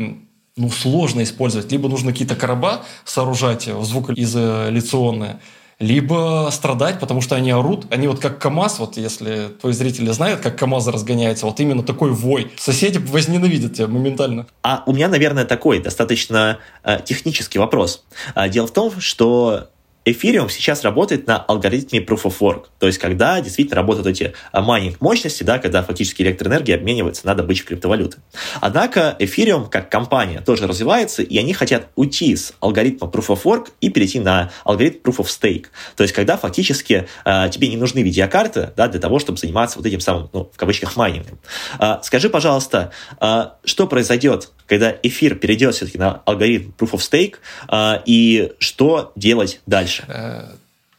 ну, 0.57 0.71
сложно 0.71 1.23
использовать. 1.23 1.71
Либо 1.73 1.89
нужно 1.89 2.13
какие-то 2.13 2.37
короба 2.37 2.83
сооружать 3.05 3.65
звукоизоляционные, 3.65 5.41
либо 5.79 6.49
страдать, 6.53 7.01
потому 7.01 7.23
что 7.23 7.37
они 7.37 7.51
орут. 7.51 7.87
Они 7.91 8.07
вот 8.07 8.21
как 8.21 8.39
КАМАЗ, 8.39 8.81
вот 8.81 8.97
если 8.99 9.49
твои 9.61 9.73
зрители 9.73 10.11
знают, 10.11 10.41
как 10.41 10.59
КАМАЗ 10.59 10.89
разгоняется, 10.89 11.47
вот 11.47 11.59
именно 11.59 11.83
такой 11.83 12.13
вой. 12.13 12.53
Соседи 12.59 12.99
возненавидят 12.99 13.75
тебя 13.75 13.89
моментально. 13.89 14.47
А 14.63 14.83
у 14.87 14.93
меня, 14.93 15.09
наверное, 15.09 15.47
такой 15.47 15.81
достаточно 15.81 16.59
э, 16.85 17.01
технический 17.05 17.59
вопрос. 17.59 18.05
А, 18.35 18.49
дело 18.51 18.67
в 18.67 18.73
том, 18.73 19.01
что 19.01 19.71
Ethereum 20.05 20.49
сейчас 20.49 20.83
работает 20.83 21.27
на 21.27 21.39
алгоритме 21.39 22.01
Proof 22.01 22.23
of 22.23 22.39
Work, 22.41 22.67
то 22.79 22.87
есть 22.87 22.99
когда 22.99 23.41
действительно 23.41 23.77
работают 23.77 24.07
эти 24.07 24.33
а, 24.51 24.63
майнинг 24.63 25.01
мощности, 25.01 25.43
да, 25.43 25.59
когда 25.59 25.83
фактически 25.83 26.23
электроэнергия 26.23 26.77
обменивается 26.77 27.27
на 27.27 27.35
добычу 27.35 27.67
криптовалюты. 27.67 28.19
Однако 28.61 29.15
Ethereum 29.19 29.69
как 29.69 29.91
компания 29.91 30.41
тоже 30.41 30.67
развивается, 30.67 31.23
и 31.23 31.37
они 31.37 31.53
хотят 31.53 31.89
уйти 31.97 32.35
с 32.35 32.55
алгоритма 32.61 33.09
Proof 33.09 33.27
of 33.27 33.43
Work 33.45 33.69
и 33.81 33.91
перейти 33.91 34.21
на 34.21 34.51
алгоритм 34.65 34.99
Proof 35.03 35.19
of 35.19 35.27
Stake, 35.27 35.67
то 35.97 36.03
есть 36.03 36.15
когда 36.15 36.39
фактически 36.39 37.07
э, 37.27 37.51
тебе 37.51 37.69
не 37.69 37.77
нужны 37.77 38.01
видеокарты 38.01 38.73
да, 38.77 38.89
для 38.89 39.01
того, 39.01 39.19
чтобы 39.19 39.39
заниматься 39.39 39.79
вот 39.79 39.87
этим 39.87 40.01
самым, 40.01 40.31
ну, 40.33 40.51
в 40.53 40.57
кавычках, 40.57 40.97
майнингом. 40.97 41.39
Э, 41.79 41.99
скажи, 42.03 42.31
пожалуйста, 42.31 42.91
э, 43.21 43.49
что 43.65 43.87
произойдет, 43.87 44.51
когда 44.67 44.95
эфир 45.03 45.35
перейдет 45.35 45.75
все-таки 45.75 45.99
на 45.99 46.23
алгоритм 46.25 46.71
Proof 46.79 46.93
of 46.93 47.01
Stake, 47.01 47.35
э, 47.69 48.03
и 48.07 48.53
что 48.59 49.13
делать 49.15 49.61
дальше? 49.67 49.90
Дальше? 49.91 50.05
Э, 50.09 50.45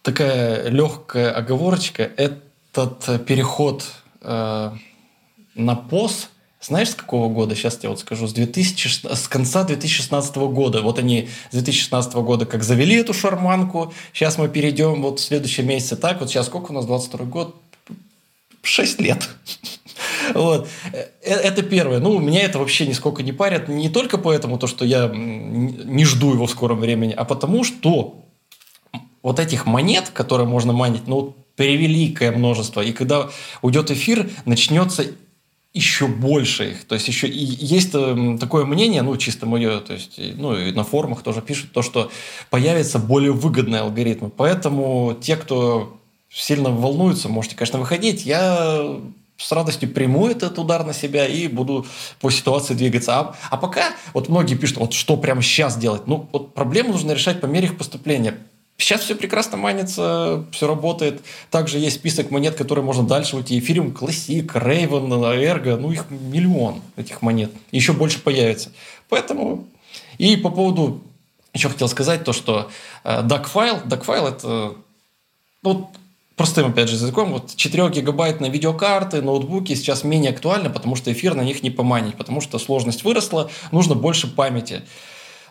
такая 0.02 0.70
легкая 0.70 1.32
оговорочка. 1.32 2.10
Этот 2.18 3.26
переход 3.26 3.86
э, 4.22 4.72
на 5.56 5.76
ПОС, 5.76 6.30
знаешь, 6.62 6.90
с 6.90 6.96
какого 6.96 7.30
года? 7.30 7.56
Сейчас 7.56 7.80
я 7.82 7.90
вот 7.90 8.00
скажу. 8.00 8.28
С, 8.28 8.34
2000, 8.34 9.14
с 9.16 9.28
конца 9.28 9.64
2016 9.64 10.36
года. 10.36 10.82
Вот 10.82 11.00
они 11.00 11.30
с 11.50 11.54
2016 11.54 12.14
года 12.16 12.46
как 12.46 12.64
завели 12.64 12.96
эту 12.96 13.14
шарманку. 13.14 13.94
Сейчас 14.14 14.38
мы 14.38 14.48
перейдем 14.48 15.02
вот 15.02 15.20
в 15.20 15.24
следующем 15.24 15.68
месяце 15.68 15.96
так. 15.96 16.20
Вот 16.20 16.30
сейчас 16.30 16.48
сколько 16.48 16.72
у 16.72 16.74
нас? 16.74 16.86
22 16.86 17.26
год? 17.26 17.56
6 18.62 19.02
лет. 19.02 19.30
Вот. 20.34 20.68
Э, 20.94 21.08
это 21.22 21.62
первое. 21.64 22.00
Ну, 22.00 22.18
меня 22.20 22.44
это 22.44 22.60
вообще 22.60 22.88
нисколько 22.88 23.24
не 23.24 23.34
парит. 23.34 23.68
Не 23.68 23.90
только 23.90 24.18
поэтому, 24.18 24.58
то, 24.58 24.68
что 24.68 24.86
я 24.86 25.12
не 25.14 26.06
жду 26.06 26.34
его 26.34 26.46
в 26.46 26.52
скором 26.52 26.80
времени, 26.80 27.14
а 27.16 27.26
потому 27.26 27.64
что 27.64 28.21
вот 29.24 29.40
этих 29.40 29.66
монет, 29.66 30.10
которые 30.14 30.48
можно 30.48 30.74
манить, 30.74 31.08
ну, 31.08 31.36
превеликое 31.56 32.32
множество. 32.32 32.82
И 32.82 32.92
когда 32.92 33.30
уйдет 33.62 33.92
эфир, 33.92 34.30
начнется 34.46 35.06
еще 35.74 36.08
больше 36.08 36.72
их. 36.72 36.86
То 36.86 36.96
есть 36.96 37.08
еще 37.08 37.28
и 37.28 37.40
есть 37.40 37.94
эм, 37.94 38.38
такое 38.38 38.66
мнение, 38.66 39.04
ну, 39.04 39.16
чисто 39.18 39.46
мое, 39.46 39.80
то 39.80 39.94
есть, 39.94 40.20
ну, 40.36 40.56
и 40.58 40.72
на 40.72 40.84
форумах 40.84 41.24
тоже 41.24 41.42
пишут, 41.42 41.72
то, 41.72 41.82
что 41.82 42.12
появятся 42.50 43.00
более 43.00 43.32
выгодные 43.32 43.82
алгоритмы. 43.82 44.30
Поэтому 44.30 45.16
те, 45.22 45.38
кто 45.38 45.98
сильно 46.30 46.70
волнуются, 46.70 47.30
можете, 47.30 47.56
конечно, 47.56 47.80
выходить. 47.80 48.26
Я 48.26 49.00
с 49.38 49.52
радостью 49.52 49.90
приму 49.90 50.28
этот 50.28 50.60
удар 50.60 50.86
на 50.86 50.94
себя 50.94 51.26
и 51.26 51.48
буду 51.48 51.86
по 52.20 52.30
ситуации 52.30 52.74
двигаться. 52.74 53.20
А, 53.20 53.36
а 53.50 53.58
пока 53.58 53.94
вот 54.14 54.30
многие 54.30 54.56
пишут, 54.56 54.78
вот 54.78 54.94
что 54.94 55.18
прямо 55.18 55.42
сейчас 55.42 55.78
делать. 55.78 56.06
Ну, 56.06 56.28
вот 56.32 56.54
проблему 56.54 56.92
нужно 56.92 57.14
решать 57.14 57.42
по 57.42 57.48
мере 57.48 57.68
их 57.68 57.78
поступления. 57.78 58.38
Сейчас 58.82 59.02
все 59.02 59.16
прекрасно 59.16 59.58
манится, 59.58 60.44
все 60.52 60.68
работает. 60.68 61.22
Также 61.52 61.78
есть 61.78 61.98
список 61.98 62.32
монет, 62.32 62.56
которые 62.56 62.84
можно 62.84 63.04
дальше 63.04 63.38
уйти. 63.38 63.60
Эфириум, 63.60 63.94
Классик, 63.94 64.56
Рейвен, 64.56 65.14
Эрго, 65.14 65.78
ну 65.78 65.92
их 65.92 66.10
миллион 66.10 66.82
этих 66.96 67.22
монет. 67.22 67.52
Еще 67.72 67.94
больше 67.94 68.20
появится. 68.20 68.72
Поэтому... 69.08 69.68
И 70.18 70.36
по 70.36 70.50
поводу... 70.50 71.04
Еще 71.54 71.70
хотел 71.70 71.90
сказать 71.90 72.24
то, 72.24 72.34
что 72.34 72.72
э, 73.04 73.22
DAC-файл, 73.22 73.82
DAC-файл 73.86 74.28
это... 74.28 74.74
Ну, 75.64 75.92
простым, 76.36 76.70
опять 76.70 76.90
же, 76.90 76.96
языком, 76.96 77.34
вот 77.34 77.52
4-гигабайтные 77.52 78.50
видеокарты, 78.50 79.22
ноутбуки 79.22 79.76
сейчас 79.76 80.04
менее 80.04 80.32
актуальны, 80.32 80.72
потому 80.72 80.96
что 80.96 81.12
эфир 81.12 81.36
на 81.36 81.42
них 81.42 81.62
не 81.62 81.70
поманить, 81.70 82.16
потому 82.16 82.42
что 82.42 82.58
сложность 82.58 83.04
выросла, 83.04 83.52
нужно 83.72 83.94
больше 83.94 84.28
памяти. 84.28 84.82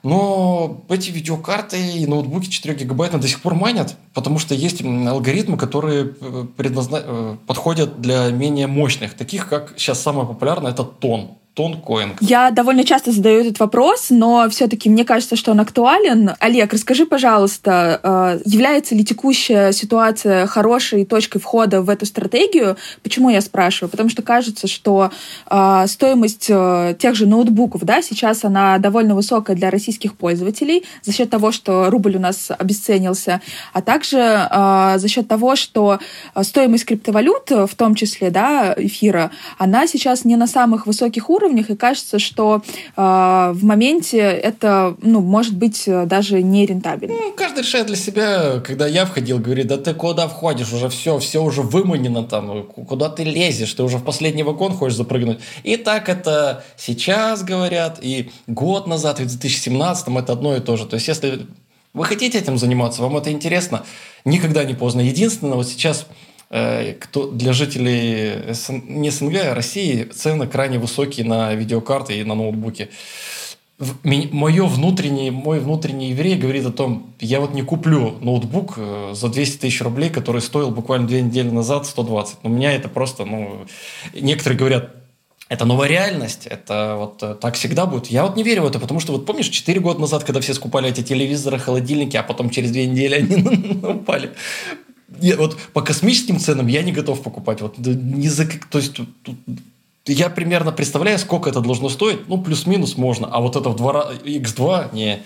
Но 0.02 0.82
эти 0.88 1.10
видеокарты 1.10 1.78
и 1.78 2.06
ноутбуки 2.06 2.48
4 2.48 2.74
гигабайта 2.74 3.18
до 3.18 3.28
сих 3.28 3.42
пор 3.42 3.54
манят, 3.54 3.96
потому 4.14 4.38
что 4.38 4.54
есть 4.54 4.82
алгоритмы, 4.82 5.56
которые 5.56 6.14
э, 6.20 6.46
предназна... 6.56 7.02
Э, 7.02 7.36
подходят 7.46 8.00
для 8.00 8.30
менее 8.30 8.66
мощных, 8.66 9.14
таких 9.14 9.48
как 9.48 9.74
сейчас 9.76 10.00
самое 10.00 10.26
популярное– 10.26 10.70
это 10.72 10.84
тон 10.84 11.39
тонкоинг? 11.54 12.18
Я 12.20 12.50
довольно 12.50 12.84
часто 12.84 13.12
задаю 13.12 13.40
этот 13.40 13.58
вопрос, 13.58 14.06
но 14.10 14.48
все-таки 14.50 14.88
мне 14.88 15.04
кажется, 15.04 15.36
что 15.36 15.50
он 15.50 15.60
актуален. 15.60 16.32
Олег, 16.38 16.72
расскажи, 16.72 17.06
пожалуйста, 17.06 18.00
э, 18.02 18.40
является 18.44 18.94
ли 18.94 19.04
текущая 19.04 19.72
ситуация 19.72 20.46
хорошей 20.46 21.04
точкой 21.04 21.40
входа 21.40 21.82
в 21.82 21.90
эту 21.90 22.06
стратегию? 22.06 22.76
Почему 23.02 23.30
я 23.30 23.40
спрашиваю? 23.40 23.90
Потому 23.90 24.08
что 24.08 24.22
кажется, 24.22 24.68
что 24.68 25.10
э, 25.50 25.84
стоимость 25.88 26.46
э, 26.48 26.94
тех 26.98 27.14
же 27.14 27.26
ноутбуков, 27.26 27.84
да, 27.84 28.00
сейчас 28.00 28.44
она 28.44 28.78
довольно 28.78 29.14
высокая 29.14 29.56
для 29.56 29.70
российских 29.70 30.14
пользователей 30.14 30.84
за 31.02 31.12
счет 31.12 31.30
того, 31.30 31.52
что 31.52 31.90
рубль 31.90 32.16
у 32.16 32.20
нас 32.20 32.50
обесценился, 32.50 33.40
а 33.72 33.82
также 33.82 34.18
за 34.20 35.08
счет 35.08 35.28
того, 35.28 35.56
что 35.56 35.98
стоимость 36.42 36.84
криптовалют, 36.84 37.50
в 37.50 37.74
том 37.76 37.94
числе, 37.94 38.30
да, 38.30 38.74
эфира, 38.76 39.30
она 39.58 39.86
сейчас 39.86 40.24
не 40.24 40.36
на 40.36 40.46
самых 40.46 40.86
высоких 40.86 41.30
уровнях, 41.30 41.39
уровнях, 41.40 41.70
и 41.70 41.76
кажется, 41.76 42.18
что 42.18 42.62
э, 42.96 43.00
в 43.54 43.64
моменте 43.64 44.18
это, 44.18 44.96
ну, 45.02 45.20
может 45.20 45.56
быть 45.56 45.84
э, 45.86 46.06
даже 46.06 46.42
не 46.42 46.66
рентабельно. 46.66 47.14
Ну, 47.14 47.32
каждый 47.32 47.60
решает 47.60 47.86
для 47.86 47.96
себя, 47.96 48.60
когда 48.60 48.86
я 48.86 49.06
входил, 49.06 49.38
говорит, 49.38 49.66
да 49.66 49.76
ты 49.76 49.94
куда 49.94 50.28
входишь, 50.28 50.72
уже 50.72 50.88
все, 50.88 51.18
все 51.18 51.42
уже 51.42 51.62
выманено 51.62 52.22
там, 52.22 52.64
куда 52.64 53.08
ты 53.08 53.24
лезешь, 53.24 53.72
ты 53.74 53.82
уже 53.82 53.98
в 53.98 54.04
последний 54.04 54.42
вагон 54.42 54.72
хочешь 54.72 54.96
запрыгнуть. 54.96 55.38
И 55.62 55.76
так 55.76 56.08
это 56.08 56.64
сейчас 56.76 57.42
говорят, 57.42 57.98
и 58.02 58.30
год 58.46 58.86
назад, 58.86 59.20
в 59.20 59.26
2017 59.26 60.08
это 60.08 60.32
одно 60.32 60.56
и 60.56 60.60
то 60.60 60.76
же. 60.76 60.86
То 60.86 60.94
есть, 60.94 61.08
если 61.08 61.46
вы 61.92 62.04
хотите 62.04 62.38
этим 62.38 62.58
заниматься, 62.58 63.02
вам 63.02 63.16
это 63.16 63.32
интересно, 63.32 63.84
никогда 64.24 64.64
не 64.64 64.74
поздно. 64.74 65.00
Единственное, 65.00 65.56
вот 65.56 65.68
сейчас 65.68 66.06
кто 66.50 67.30
для 67.30 67.52
жителей 67.52 68.52
СН, 68.52 68.80
не 68.88 69.10
СНГ, 69.10 69.36
а 69.36 69.54
России 69.54 70.02
цены 70.04 70.48
крайне 70.48 70.80
высокие 70.80 71.24
на 71.24 71.54
видеокарты 71.54 72.18
и 72.18 72.24
на 72.24 72.34
ноутбуки. 72.34 72.90
Мое 74.02 74.66
внутренний, 74.66 75.30
мой 75.30 75.60
внутренний 75.60 76.10
еврей 76.10 76.36
говорит 76.36 76.66
о 76.66 76.72
том, 76.72 77.14
я 77.18 77.40
вот 77.40 77.54
не 77.54 77.62
куплю 77.62 78.16
ноутбук 78.20 78.74
э, 78.76 79.12
за 79.14 79.28
200 79.28 79.58
тысяч 79.58 79.80
рублей, 79.80 80.10
который 80.10 80.42
стоил 80.42 80.70
буквально 80.70 81.08
две 81.08 81.22
недели 81.22 81.48
назад 81.48 81.86
120. 81.86 82.38
У 82.42 82.48
меня 82.50 82.72
это 82.72 82.90
просто, 82.90 83.24
ну, 83.24 83.64
некоторые 84.12 84.58
говорят, 84.58 84.90
это 85.48 85.64
новая 85.64 85.88
реальность, 85.88 86.46
это 86.46 86.96
вот 86.98 87.22
э, 87.22 87.34
так 87.40 87.54
всегда 87.54 87.86
будет. 87.86 88.08
Я 88.08 88.24
вот 88.24 88.36
не 88.36 88.42
верю 88.42 88.62
в 88.62 88.66
это, 88.66 88.78
потому 88.78 89.00
что 89.00 89.12
вот 89.12 89.24
помнишь, 89.24 89.48
4 89.48 89.80
года 89.80 89.98
назад, 89.98 90.24
когда 90.24 90.42
все 90.42 90.52
скупали 90.52 90.90
эти 90.90 91.02
телевизоры, 91.02 91.58
холодильники, 91.58 92.18
а 92.18 92.22
потом 92.22 92.50
через 92.50 92.72
две 92.72 92.86
недели 92.86 93.14
они 93.14 93.80
упали 93.82 94.32
я, 95.20 95.36
вот 95.36 95.56
по 95.72 95.82
космическим 95.82 96.38
ценам 96.38 96.66
я 96.66 96.82
не 96.82 96.92
готов 96.92 97.22
покупать. 97.22 97.60
Вот 97.60 97.78
не 97.78 98.28
за, 98.28 98.46
то 98.70 98.78
есть 98.78 98.94
тут, 98.94 99.08
тут, 99.22 99.36
я 100.06 100.30
примерно 100.30 100.72
представляю, 100.72 101.18
сколько 101.18 101.50
это 101.50 101.60
должно 101.60 101.88
стоить. 101.88 102.28
Ну, 102.28 102.38
плюс-минус 102.38 102.96
можно. 102.96 103.28
А 103.30 103.40
вот 103.40 103.56
это 103.56 103.68
в 103.68 103.76
2 103.76 104.12
x2 104.24 104.94
не. 104.94 105.22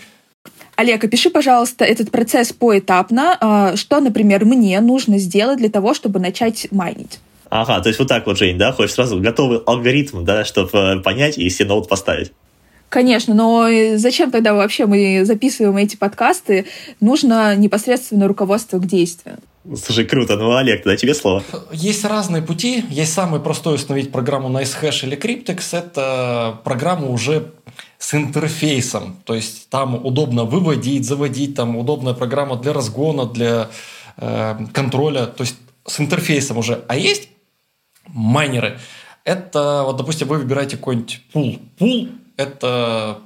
Олег, 0.76 1.04
опиши, 1.04 1.30
пожалуйста, 1.30 1.84
этот 1.84 2.10
процесс 2.10 2.52
поэтапно. 2.52 3.36
А, 3.40 3.76
что, 3.76 4.00
например, 4.00 4.44
мне 4.44 4.80
нужно 4.80 5.18
сделать 5.18 5.58
для 5.58 5.70
того, 5.70 5.94
чтобы 5.94 6.18
начать 6.18 6.68
майнить? 6.70 7.20
Ага, 7.48 7.80
то 7.80 7.88
есть 7.88 8.00
вот 8.00 8.08
так 8.08 8.26
вот, 8.26 8.36
Жень, 8.36 8.58
да? 8.58 8.72
Хочешь 8.72 8.94
сразу 8.94 9.20
готовый 9.20 9.58
алгоритм, 9.58 10.24
да, 10.24 10.44
чтобы 10.44 10.70
э, 10.72 11.00
понять 11.00 11.38
и 11.38 11.48
себе 11.50 11.68
ноут 11.68 11.88
поставить? 11.88 12.32
Конечно, 12.88 13.34
но 13.34 13.68
зачем 13.96 14.30
тогда 14.30 14.54
вообще 14.54 14.86
мы 14.86 15.24
записываем 15.24 15.76
эти 15.76 15.96
подкасты? 15.96 16.66
Нужно 17.00 17.56
непосредственно 17.56 18.28
руководство 18.28 18.78
к 18.78 18.86
действию. 18.86 19.38
Слушай, 19.64 20.04
круто. 20.04 20.36
Ну, 20.36 20.54
Олег, 20.54 20.82
тогда 20.82 20.96
тебе 20.96 21.14
слово. 21.14 21.42
Есть 21.72 22.04
разные 22.04 22.42
пути. 22.42 22.84
Есть 22.90 23.14
самый 23.14 23.40
простой 23.40 23.76
установить 23.76 24.12
программу 24.12 24.48
на 24.48 24.62
SHash 24.62 25.06
или 25.06 25.16
Cryptex. 25.16 25.76
Это 25.76 26.60
программа 26.64 27.08
уже 27.08 27.52
с 27.98 28.14
интерфейсом. 28.14 29.16
То 29.24 29.34
есть 29.34 29.70
там 29.70 29.94
удобно 30.04 30.44
выводить, 30.44 31.06
заводить, 31.06 31.54
там 31.54 31.76
удобная 31.76 32.12
программа 32.12 32.56
для 32.56 32.74
разгона, 32.74 33.24
для 33.24 33.70
э, 34.18 34.66
контроля. 34.72 35.26
То 35.26 35.44
есть 35.44 35.56
с 35.86 35.98
интерфейсом 35.98 36.58
уже. 36.58 36.84
А 36.88 36.96
есть 36.96 37.28
майнеры. 38.06 38.78
Это, 39.24 39.82
вот, 39.84 39.96
допустим, 39.96 40.28
вы 40.28 40.38
выбираете 40.38 40.76
какой-нибудь 40.76 41.22
пул. 41.32 41.58
Пул– 41.78 42.08
это 42.36 43.18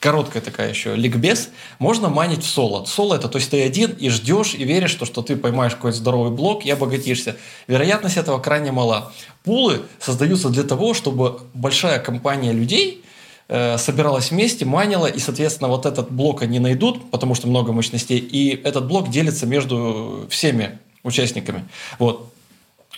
короткая 0.00 0.42
такая 0.42 0.70
еще 0.70 0.94
ликбез, 0.94 1.50
можно 1.78 2.08
майнить 2.08 2.44
в 2.44 2.48
соло. 2.48 2.84
Соло 2.84 3.14
это, 3.14 3.28
то 3.28 3.38
есть 3.38 3.50
ты 3.50 3.62
один 3.62 3.90
и 3.92 4.08
ждешь, 4.10 4.54
и 4.54 4.64
веришь, 4.64 4.90
что, 4.90 5.04
что 5.04 5.22
ты 5.22 5.36
поймаешь 5.36 5.74
какой-то 5.74 5.96
здоровый 5.98 6.30
блок 6.30 6.64
и 6.64 6.70
обогатишься. 6.70 7.36
Вероятность 7.66 8.16
этого 8.16 8.38
крайне 8.38 8.72
мала. 8.72 9.12
Пулы 9.44 9.82
создаются 9.98 10.50
для 10.50 10.62
того, 10.62 10.94
чтобы 10.94 11.40
большая 11.54 11.98
компания 11.98 12.52
людей 12.52 13.04
э, 13.48 13.76
собиралась 13.78 14.30
вместе, 14.30 14.64
майнила, 14.64 15.06
и, 15.06 15.18
соответственно, 15.18 15.68
вот 15.68 15.86
этот 15.86 16.12
блок 16.12 16.42
они 16.42 16.60
найдут, 16.60 17.10
потому 17.10 17.34
что 17.34 17.48
много 17.48 17.72
мощностей, 17.72 18.18
и 18.18 18.60
этот 18.62 18.86
блок 18.86 19.10
делится 19.10 19.46
между 19.46 20.26
всеми 20.30 20.78
участниками. 21.02 21.66
Вот. 21.98 22.32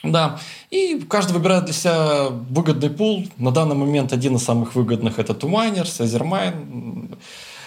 Да, 0.02 0.40
и 0.71 1.04
каждый 1.09 1.33
выбирает 1.35 1.66
для 1.66 1.75
себя 1.75 2.28
выгодный 2.30 2.88
пул. 2.88 3.26
На 3.37 3.50
данный 3.50 3.75
момент 3.75 4.12
один 4.12 4.37
из 4.37 4.45
самых 4.45 4.75
выгодных 4.75 5.19
это 5.19 5.35
2Miners, 5.35 5.87
Сазермайн. 5.87 7.19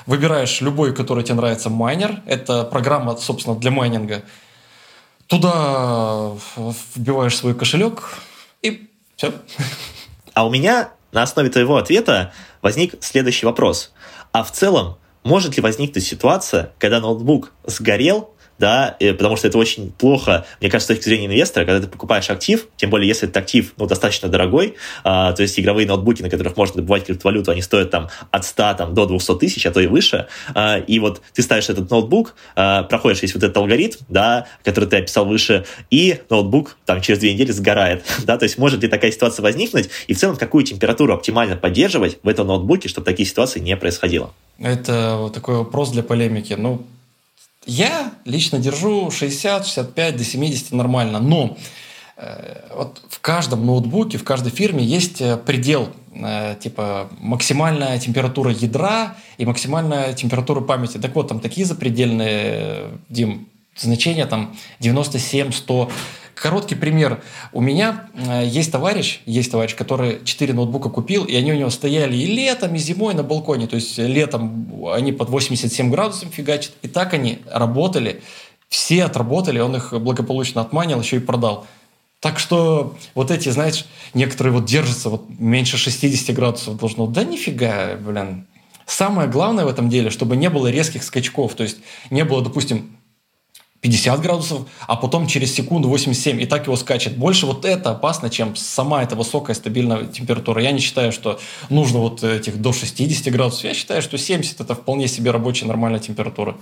Выбираешь 0.08 0.60
любой, 0.62 0.96
который 0.96 1.24
тебе 1.24 1.36
нравится, 1.36 1.70
майнер. 1.70 2.22
Это 2.26 2.64
программа, 2.64 3.16
собственно, 3.18 3.56
для 3.56 3.72
майнинга. 3.72 4.24
Туда 5.28 6.32
вбиваешь 6.96 7.38
свой 7.38 7.54
кошелек 7.54 8.18
и 8.62 8.90
все. 9.16 9.34
А 10.34 10.46
у 10.46 10.50
меня 10.50 10.90
на 11.12 11.22
основе 11.22 11.50
твоего 11.50 11.78
ответа 11.78 12.34
возник 12.62 12.96
следующий 13.02 13.46
вопрос. 13.46 13.94
А 14.32 14.44
в 14.44 14.52
целом, 14.52 14.98
может 15.24 15.56
ли 15.56 15.62
возникнуть 15.62 16.04
ситуация, 16.04 16.74
когда 16.80 17.00
ноутбук 17.00 17.52
сгорел, 17.66 18.33
да, 18.60 18.96
потому 19.00 19.36
что 19.36 19.48
это 19.48 19.58
очень 19.58 19.92
плохо, 19.92 20.46
мне 20.62 20.70
кажется, 20.70 20.94
с 20.94 20.96
точки 20.98 21.10
зрения 21.10 21.28
инвестора, 21.28 21.66
когда 21.66 21.82
ты 21.82 21.88
покупаешь 21.88 22.30
актив, 22.30 22.68
тем 22.78 22.90
более, 22.90 23.08
если 23.08 23.28
этот 23.28 23.38
актив, 23.38 23.74
ну, 23.78 23.86
достаточно 23.86 24.30
дорогой, 24.30 24.76
а, 25.04 25.34
то 25.34 25.42
есть 25.42 25.60
игровые 25.60 25.88
ноутбуки, 25.88 26.22
на 26.22 26.30
которых 26.30 26.56
можно 26.58 26.78
добывать 26.78 27.06
криптовалюту, 27.06 27.52
они 27.52 27.62
стоят 27.62 27.92
там 27.92 28.10
от 28.32 28.46
100 28.46 28.76
там, 28.78 28.94
до 28.94 29.06
200 29.06 29.40
тысяч, 29.40 29.66
а 29.66 29.72
то 29.72 29.80
и 29.80 29.88
выше, 29.88 30.28
а, 30.54 30.78
и 30.78 31.00
вот 31.00 31.22
ты 31.34 31.42
ставишь 31.42 31.70
этот 31.70 31.90
ноутбук, 31.90 32.36
а, 32.56 32.84
проходишь 32.84 33.22
весь 33.22 33.34
вот 33.34 33.44
этот 33.44 33.58
алгоритм, 33.58 34.00
да, 34.10 34.48
который 34.64 34.86
ты 34.86 34.98
описал 34.98 35.26
выше, 35.26 35.66
и 35.90 36.20
ноутбук 36.30 36.78
там 36.86 37.02
через 37.02 37.20
две 37.20 37.34
недели 37.34 37.52
сгорает, 37.52 38.04
да, 38.26 38.38
то 38.38 38.44
есть 38.44 38.58
может 38.58 38.82
ли 38.82 38.88
такая 38.88 39.12
ситуация 39.12 39.44
возникнуть, 39.44 39.90
и 40.08 40.14
в 40.14 40.18
целом 40.18 40.38
какую 40.38 40.64
температуру 40.64 41.14
оптимально 41.14 41.56
поддерживать 41.56 42.20
в 42.24 42.28
этом 42.28 42.48
ноутбуке, 42.48 42.90
чтобы 42.90 43.06
такие 43.06 43.28
ситуации 43.28 43.60
не 43.60 43.76
происходило? 43.76 44.34
Это 44.60 45.18
вот 45.20 45.34
такой 45.34 45.56
вопрос 45.56 45.92
для 45.92 46.04
полемики. 46.04 46.54
Ну, 46.54 46.86
я 47.66 48.12
лично 48.26 48.60
держу 48.60 49.12
60, 49.12 49.66
65 49.66 50.18
до 50.18 50.24
70 50.24 50.72
нормально, 50.72 51.20
но 51.20 51.58
э, 52.18 52.70
вот 52.76 53.02
в 53.10 53.20
каждом 53.20 53.66
ноутбуке, 53.66 54.18
в 54.18 54.24
каждой 54.24 54.52
фирме 54.52 54.84
есть 54.84 55.22
э, 55.22 55.38
предел, 55.38 55.90
э, 56.14 56.56
типа 56.60 57.10
максимальная 57.20 58.00
температура 58.00 58.52
ядра 58.52 59.16
и 59.38 59.46
максимальная 59.46 60.14
температура 60.14 60.62
памяти. 60.62 60.98
Так 60.98 61.16
вот, 61.16 61.28
там 61.30 61.40
такие 61.40 61.66
запредельные, 61.66 62.92
Дим, 63.10 63.48
значения 63.76 64.26
там 64.26 64.56
97, 64.80 65.52
100. 65.52 65.92
Короткий 66.44 66.76
пример. 66.76 67.24
У 67.54 67.62
меня 67.62 68.10
э, 68.14 68.44
есть 68.46 68.70
товарищ, 68.70 69.22
есть 69.26 69.50
товарищ, 69.50 69.76
который 69.76 70.20
4 70.26 70.52
ноутбука 70.52 70.90
купил, 70.90 71.24
и 71.24 71.34
они 71.38 71.54
у 71.54 71.56
него 71.56 71.70
стояли 71.70 72.18
и 72.18 72.26
летом, 72.26 72.76
и 72.76 72.80
зимой 72.80 73.14
на 73.14 73.24
балконе. 73.24 73.66
То 73.66 73.78
есть 73.78 73.98
летом 73.98 74.68
они 74.92 75.14
под 75.14 75.30
87 75.30 75.90
градусов 75.90 76.34
фигачат. 76.34 76.74
И 76.82 76.90
так 76.90 77.14
они 77.14 77.40
работали 77.50 78.22
все 78.68 79.06
отработали, 79.06 79.60
он 79.60 79.78
их 79.78 79.94
благополучно 79.94 80.60
отманил, 80.60 81.00
еще 81.00 81.16
и 81.16 81.20
продал. 81.20 81.66
Так 82.20 82.40
что 82.40 82.98
вот 83.16 83.32
эти, 83.32 83.48
знаешь, 83.48 83.86
некоторые 84.14 84.52
вот 84.52 84.66
держатся, 84.66 85.10
вот 85.10 85.24
меньше 85.40 85.78
60 85.78 86.36
градусов 86.36 86.78
должно. 86.78 87.08
Да 87.08 87.24
нифига, 87.24 87.96
блин. 87.96 88.48
Самое 88.86 89.30
главное 89.30 89.64
в 89.64 89.70
этом 89.70 89.88
деле, 89.88 90.10
чтобы 90.10 90.36
не 90.36 90.50
было 90.50 90.68
резких 90.68 91.04
скачков. 91.04 91.54
То 91.54 91.64
есть 91.64 91.78
не 92.10 92.26
было, 92.26 92.44
допустим, 92.44 92.98
50 93.84 94.22
градусов, 94.22 94.62
а 94.88 94.96
потом 94.96 95.28
через 95.28 95.54
секунду 95.54 95.90
87, 95.90 96.42
и 96.42 96.46
так 96.46 96.66
его 96.66 96.78
скачет. 96.78 97.18
Больше 97.18 97.46
вот 97.46 97.66
это 97.66 97.92
опасно, 97.92 98.30
чем 98.30 98.56
сама 98.56 99.04
эта 99.04 99.18
высокая 99.18 99.56
стабильная 99.56 100.06
температура. 100.06 100.62
Я 100.62 100.72
не 100.72 100.80
считаю, 100.80 101.12
что 101.12 101.40
нужно 101.70 102.00
вот 102.00 102.24
этих 102.24 102.62
до 102.62 102.72
60 102.72 103.32
градусов. 103.34 103.66
Я 103.66 103.74
считаю, 103.74 104.02
что 104.02 104.18
70 104.18 104.62
это 104.62 104.74
вполне 104.74 105.10
себе 105.10 105.32
рабочая 105.32 105.66
нормальная 105.66 106.00
температура. 106.00 106.56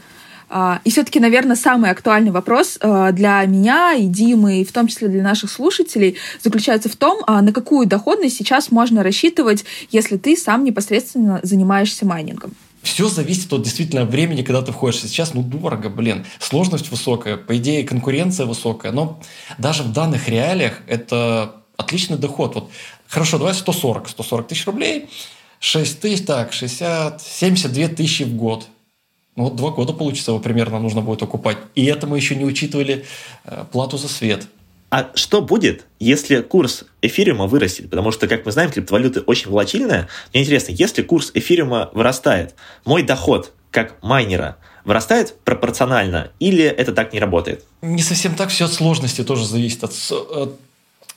А, 0.49 0.81
и 0.83 0.89
все-таки, 0.89 1.19
наверное, 1.19 1.55
самый 1.55 1.91
актуальный 1.91 2.31
вопрос 2.31 2.79
а, 2.81 3.11
для 3.11 3.45
меня 3.45 3.93
и 3.93 4.07
Димы, 4.07 4.61
и 4.61 4.65
в 4.65 4.71
том 4.71 4.87
числе 4.87 5.07
для 5.07 5.21
наших 5.21 5.51
слушателей, 5.51 6.17
заключается 6.41 6.89
в 6.89 6.95
том, 6.95 7.23
а, 7.27 7.41
на 7.43 7.53
какую 7.53 7.87
доходность 7.87 8.35
сейчас 8.35 8.71
можно 8.71 9.03
рассчитывать, 9.03 9.63
если 9.91 10.17
ты 10.17 10.35
сам 10.35 10.63
непосредственно 10.63 11.39
занимаешься 11.43 12.05
майнингом. 12.05 12.53
Все 12.83 13.07
зависит 13.07 13.51
от 13.53 13.61
действительно 13.61 14.05
времени, 14.05 14.41
когда 14.41 14.61
ты 14.61 14.71
входишь. 14.71 15.01
Сейчас, 15.01 15.33
ну, 15.33 15.43
дорого, 15.43 15.89
блин. 15.89 16.25
Сложность 16.39 16.89
высокая, 16.89 17.37
по 17.37 17.57
идее, 17.57 17.83
конкуренция 17.83 18.45
высокая. 18.45 18.91
Но 18.91 19.19
даже 19.57 19.83
в 19.83 19.91
данных 19.91 20.27
реалиях 20.27 20.81
это 20.87 21.55
отличный 21.77 22.17
доход. 22.17 22.55
Вот, 22.55 22.71
хорошо, 23.07 23.37
давай 23.37 23.53
140. 23.53 24.09
140 24.09 24.47
тысяч 24.47 24.65
рублей, 24.65 25.09
6 25.59 25.99
тысяч, 25.99 26.25
так, 26.25 26.53
60, 26.53 27.21
72 27.21 27.87
тысячи 27.89 28.23
в 28.23 28.35
год. 28.35 28.67
Ну, 29.35 29.45
вот 29.45 29.55
два 29.55 29.69
года, 29.69 29.93
получится, 29.93 30.31
его 30.31 30.39
примерно 30.39 30.79
нужно 30.79 31.01
будет 31.01 31.21
окупать. 31.23 31.57
И 31.75 31.85
это 31.85 32.07
мы 32.07 32.17
еще 32.17 32.35
не 32.35 32.45
учитывали 32.45 33.05
э, 33.45 33.65
плату 33.71 33.97
за 33.97 34.07
свет. 34.07 34.47
А 34.91 35.09
что 35.15 35.41
будет, 35.41 35.85
если 35.99 36.41
курс 36.41 36.83
эфириума 37.01 37.47
вырастет? 37.47 37.89
Потому 37.89 38.11
что, 38.11 38.27
как 38.27 38.45
мы 38.45 38.51
знаем, 38.51 38.71
криптовалюты 38.71 39.21
очень 39.21 39.49
волатильная. 39.49 40.09
Мне 40.33 40.43
интересно, 40.43 40.73
если 40.73 41.01
курс 41.01 41.31
эфириума 41.33 41.89
вырастает, 41.93 42.55
мой 42.83 43.01
доход 43.01 43.53
как 43.71 44.03
майнера 44.03 44.57
вырастает 44.83 45.37
пропорционально 45.45 46.31
или 46.39 46.65
это 46.65 46.91
так 46.91 47.13
не 47.13 47.21
работает? 47.21 47.63
Не 47.81 48.01
совсем 48.01 48.35
так, 48.35 48.49
все 48.49 48.65
от 48.65 48.73
сложности 48.73 49.23
тоже 49.23 49.45
зависит. 49.45 49.81
От, 49.85 49.93
от 50.11 50.59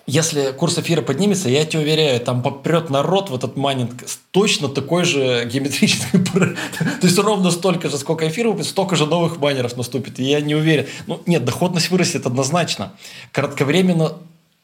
если 0.06 0.52
курс 0.52 0.78
эфира 0.78 1.00
поднимется, 1.00 1.48
я 1.48 1.64
тебе 1.64 1.80
уверяю, 1.82 2.20
там 2.20 2.42
попрет 2.42 2.90
народ 2.90 3.30
в 3.30 3.34
этот 3.34 3.56
майнинг 3.56 4.04
точно 4.32 4.68
такой 4.68 5.04
же 5.04 5.48
геометрический. 5.50 6.18
То 6.30 7.06
есть 7.06 7.18
ровно 7.18 7.50
столько 7.50 7.88
же, 7.88 7.96
сколько 7.96 8.28
эфира 8.28 8.62
столько 8.62 8.96
же 8.96 9.06
новых 9.06 9.38
майнеров 9.38 9.76
наступит. 9.76 10.18
Я 10.18 10.40
не 10.40 10.54
уверен. 10.54 10.86
Ну, 11.06 11.20
нет, 11.26 11.44
доходность 11.44 11.90
вырастет 11.90 12.26
однозначно. 12.26 12.92
Кратковременно 13.32 14.12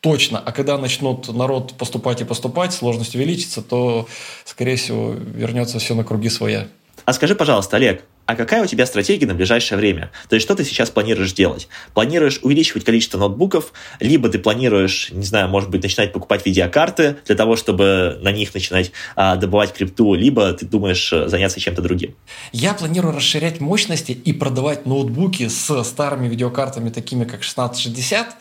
точно. 0.00 0.38
А 0.38 0.52
когда 0.52 0.76
начнут 0.78 1.28
народ 1.35 1.75
поступать 1.75 2.20
и 2.20 2.25
поступать, 2.25 2.73
сложность 2.73 3.14
увеличится, 3.14 3.62
то, 3.62 4.09
скорее 4.44 4.76
всего, 4.76 5.12
вернется 5.12 5.78
все 5.78 5.94
на 5.94 6.04
круги 6.04 6.28
своя. 6.28 6.68
А 7.04 7.12
скажи, 7.12 7.35
пожалуйста, 7.35 7.76
Олег, 7.76 8.04
а 8.30 8.37
какая 8.37 8.62
у 8.62 8.66
тебя 8.66 8.87
стратегия 8.87 9.26
на 9.26 9.34
ближайшее 9.34 9.76
время? 9.76 10.12
То 10.28 10.37
есть 10.37 10.46
что 10.46 10.54
ты 10.54 10.64
сейчас 10.64 10.88
планируешь 10.88 11.32
делать? 11.32 11.66
Планируешь 11.94 12.38
увеличивать 12.42 12.84
количество 12.84 13.18
ноутбуков, 13.18 13.72
либо 13.99 14.28
ты 14.28 14.38
планируешь, 14.38 15.10
не 15.10 15.25
знаю, 15.25 15.49
может 15.49 15.68
быть, 15.68 15.82
начинать 15.82 16.12
покупать 16.12 16.46
видеокарты 16.46 17.16
для 17.26 17.34
того, 17.34 17.56
чтобы 17.56 18.20
на 18.22 18.30
них 18.30 18.54
начинать 18.54 18.92
а, 19.16 19.34
добывать 19.34 19.72
крипту, 19.72 20.14
либо 20.14 20.52
ты 20.52 20.64
думаешь 20.64 21.12
э, 21.12 21.26
заняться 21.26 21.58
чем-то 21.58 21.82
другим? 21.82 22.14
Я 22.52 22.72
планирую 22.75 23.16
расширять 23.16 23.60
мощности 23.60 24.12
и 24.12 24.32
продавать 24.32 24.87
ноутбуки 24.87 25.49
с 25.49 25.82
старыми 25.82 26.28
видеокартами, 26.28 26.90
такими 26.90 27.25
как 27.25 27.40
1660, 27.40 28.28
Э, 28.28 28.34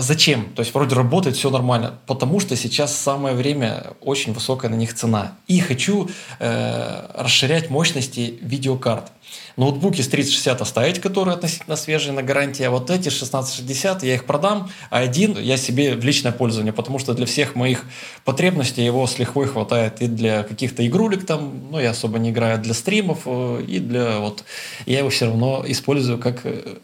зачем? 0.00 0.50
То 0.54 0.60
есть 0.60 0.74
вроде 0.74 0.94
работает, 0.94 1.36
все 1.36 1.50
нормально. 1.50 1.98
Потому 2.06 2.40
что 2.40 2.56
сейчас 2.56 2.94
самое 2.96 3.34
время, 3.34 3.94
очень 4.00 4.32
высокая 4.32 4.70
на 4.70 4.74
них 4.74 4.94
цена. 4.94 5.36
И 5.46 5.60
хочу 5.60 6.08
э, 6.38 7.06
расширять 7.14 7.70
мощности 7.70 8.38
видеокарт 8.40 9.12
ноутбуки 9.56 10.02
с 10.02 10.08
3060 10.08 10.60
оставить, 10.60 11.00
которые 11.00 11.34
относительно 11.34 11.76
свежие 11.76 12.12
на 12.12 12.22
гарантии, 12.22 12.62
а 12.62 12.70
вот 12.70 12.90
эти 12.90 13.08
1660 13.08 14.02
я 14.02 14.14
их 14.14 14.24
продам, 14.24 14.68
а 14.90 14.98
один 14.98 15.38
я 15.38 15.56
себе 15.56 15.94
в 15.94 16.04
личное 16.04 16.32
пользование, 16.32 16.72
потому 16.72 16.98
что 16.98 17.14
для 17.14 17.26
всех 17.26 17.54
моих 17.54 17.84
потребностей 18.24 18.84
его 18.84 19.06
с 19.06 19.18
лихвой 19.18 19.46
хватает 19.46 20.02
и 20.02 20.06
для 20.06 20.42
каких-то 20.42 20.86
игрулек 20.86 21.24
там, 21.24 21.68
ну, 21.70 21.80
я 21.80 21.90
особо 21.90 22.18
не 22.18 22.30
играю, 22.30 22.58
для 22.58 22.74
стримов, 22.74 23.20
э, 23.24 23.62
и 23.66 23.78
для 23.78 24.18
вот, 24.18 24.44
я 24.84 24.98
его 24.98 25.10
все 25.10 25.26
равно 25.26 25.64
использую 25.66 26.18
как 26.18 26.40
э, 26.44 26.76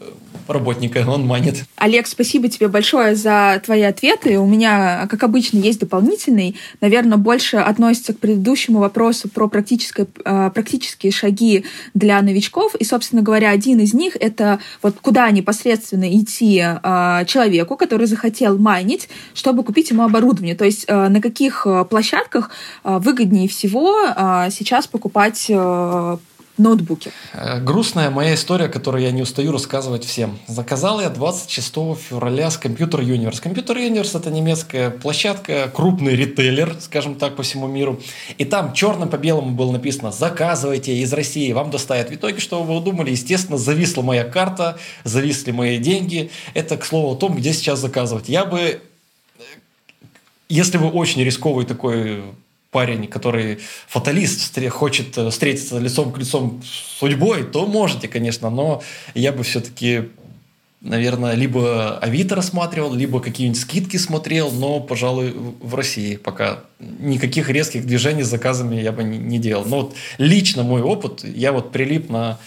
работника, 0.49 1.05
он 1.07 1.27
манит. 1.27 1.65
Олег, 1.77 2.07
спасибо 2.07 2.49
тебе 2.49 2.69
большое 2.69 3.15
за 3.15 3.61
твои 3.65 3.83
ответы. 3.83 4.39
У 4.39 4.47
меня, 4.47 5.07
как 5.11 5.23
обычно, 5.23 5.59
есть 5.59 5.81
дополнительный, 5.81 6.57
наверное, 6.81 7.19
больше 7.19 7.57
относится 7.57 8.13
к 8.13 8.19
предыдущему 8.19 8.79
вопросу 8.79 9.29
про 9.29 9.49
практические, 9.49 10.07
э, 10.25 10.51
практические 10.55 11.13
шаги 11.13 11.65
для 11.95 12.21
новичков, 12.23 12.62
шагов. 12.63 12.75
И, 12.77 12.85
собственно 12.85 13.23
говоря, 13.23 13.51
один 13.51 13.81
из 13.81 13.95
них— 13.95 14.17
это 14.21 14.61
вот 14.83 14.97
куда 15.01 15.31
непосредственно 15.31 16.09
идти 16.17 16.63
э, 16.63 17.25
человеку, 17.27 17.77
который 17.77 18.07
захотел 18.07 18.59
майнить, 18.59 19.09
чтобы 19.35 19.65
купить 19.65 19.91
ему 19.91 20.05
оборудование. 20.05 20.55
То 20.55 20.65
есть 20.65 20.85
э, 20.89 21.09
на 21.09 21.21
каких 21.21 21.67
площадках 21.91 22.51
э, 22.85 22.99
выгоднее 22.99 23.49
всего 23.49 23.97
э, 24.05 24.49
сейчас 24.51 24.87
покупать 24.87 25.47
э, 25.49 26.17
ноутбуке. 26.59 27.13
Э, 27.33 27.61
грустная 27.61 28.11
моя 28.11 28.35
история, 28.35 28.69
которую 28.69 29.03
я 29.03 29.11
не 29.11 29.23
устаю 29.23 29.53
рассказывать 29.53 30.05
всем. 30.05 30.39
Заказал 30.47 31.01
я 31.01 31.09
26 31.09 31.75
февраля 31.97 32.51
с 32.51 32.59
Computer 32.59 33.01
Universe. 33.01 33.43
Computer 33.43 33.77
Universe 33.77 34.19
это 34.19 34.31
немецкая 34.31 34.91
площадка, 34.91 35.71
крупный 35.75 36.15
ритейлер, 36.15 36.77
скажем 36.81 37.15
так, 37.15 37.37
по 37.37 37.43
всему 37.43 37.67
миру. 37.67 38.01
И 38.39 38.45
там 38.45 38.73
черным 38.75 39.09
по 39.09 39.17
белому 39.17 39.53
было 39.53 39.73
написано 39.73 40.13
«Заказывайте 40.13 40.97
из 40.99 41.13
России, 41.13 41.53
вам 41.53 41.71
доставят». 41.71 42.11
В 42.11 42.15
итоге, 42.15 42.41
что 42.41 42.63
вы 42.63 42.81
думали? 42.81 43.11
Естественно, 43.11 43.59
зависла 43.59 44.03
моя 44.03 44.25
карта, 44.25 44.79
зависли 45.05 45.53
мои 45.53 45.79
деньги. 45.79 46.31
Это, 46.55 46.77
к 46.77 46.85
слову, 46.85 47.13
о 47.13 47.17
том, 47.17 47.37
где 47.37 47.53
сейчас 47.53 47.79
заказывать. 47.79 48.29
Я 48.29 48.45
бы 48.45 48.59
э, 48.59 48.81
если 50.49 50.77
вы 50.77 50.91
очень 50.91 51.23
рисковый 51.23 51.65
такой 51.65 52.23
парень, 52.73 53.07
который 53.07 53.59
фаталист, 53.87 54.59
хочет 54.71 55.17
э, 55.17 55.31
встретиться 55.31 55.79
лицом 55.79 56.11
к 56.11 56.19
лицом 56.19 56.63
с 56.65 56.99
судьбой, 56.99 57.45
то 57.45 57.67
можете, 57.67 58.09
конечно, 58.09 58.51
но 58.51 58.83
я 59.15 59.31
бы 59.31 59.45
все-таки 59.45 60.09
наверное, 60.81 61.35
либо 61.35 61.99
Авито 61.99 62.35
рассматривал, 62.35 62.93
либо 62.93 63.21
какие-нибудь 63.21 63.61
скидки 63.61 63.99
смотрел, 63.99 64.51
но, 64.51 64.81
пожалуй, 64.81 65.33
в 65.61 65.75
России 65.77 66.17
пока 66.17 66.65
никаких 66.81 67.49
резких 67.49 67.87
движений 67.87 68.25
с 68.25 68.29
заказами 68.29 68.81
я 68.81 68.91
бы 68.91 69.05
не 69.05 69.39
делал. 69.39 69.65
Но 69.65 69.83
вот 69.83 69.95
лично 70.19 70.65
мой 70.65 70.83
опыт, 70.83 71.23
я 71.23 71.53
вот 71.53 71.71
прилип 71.71 72.11
на 72.11 72.41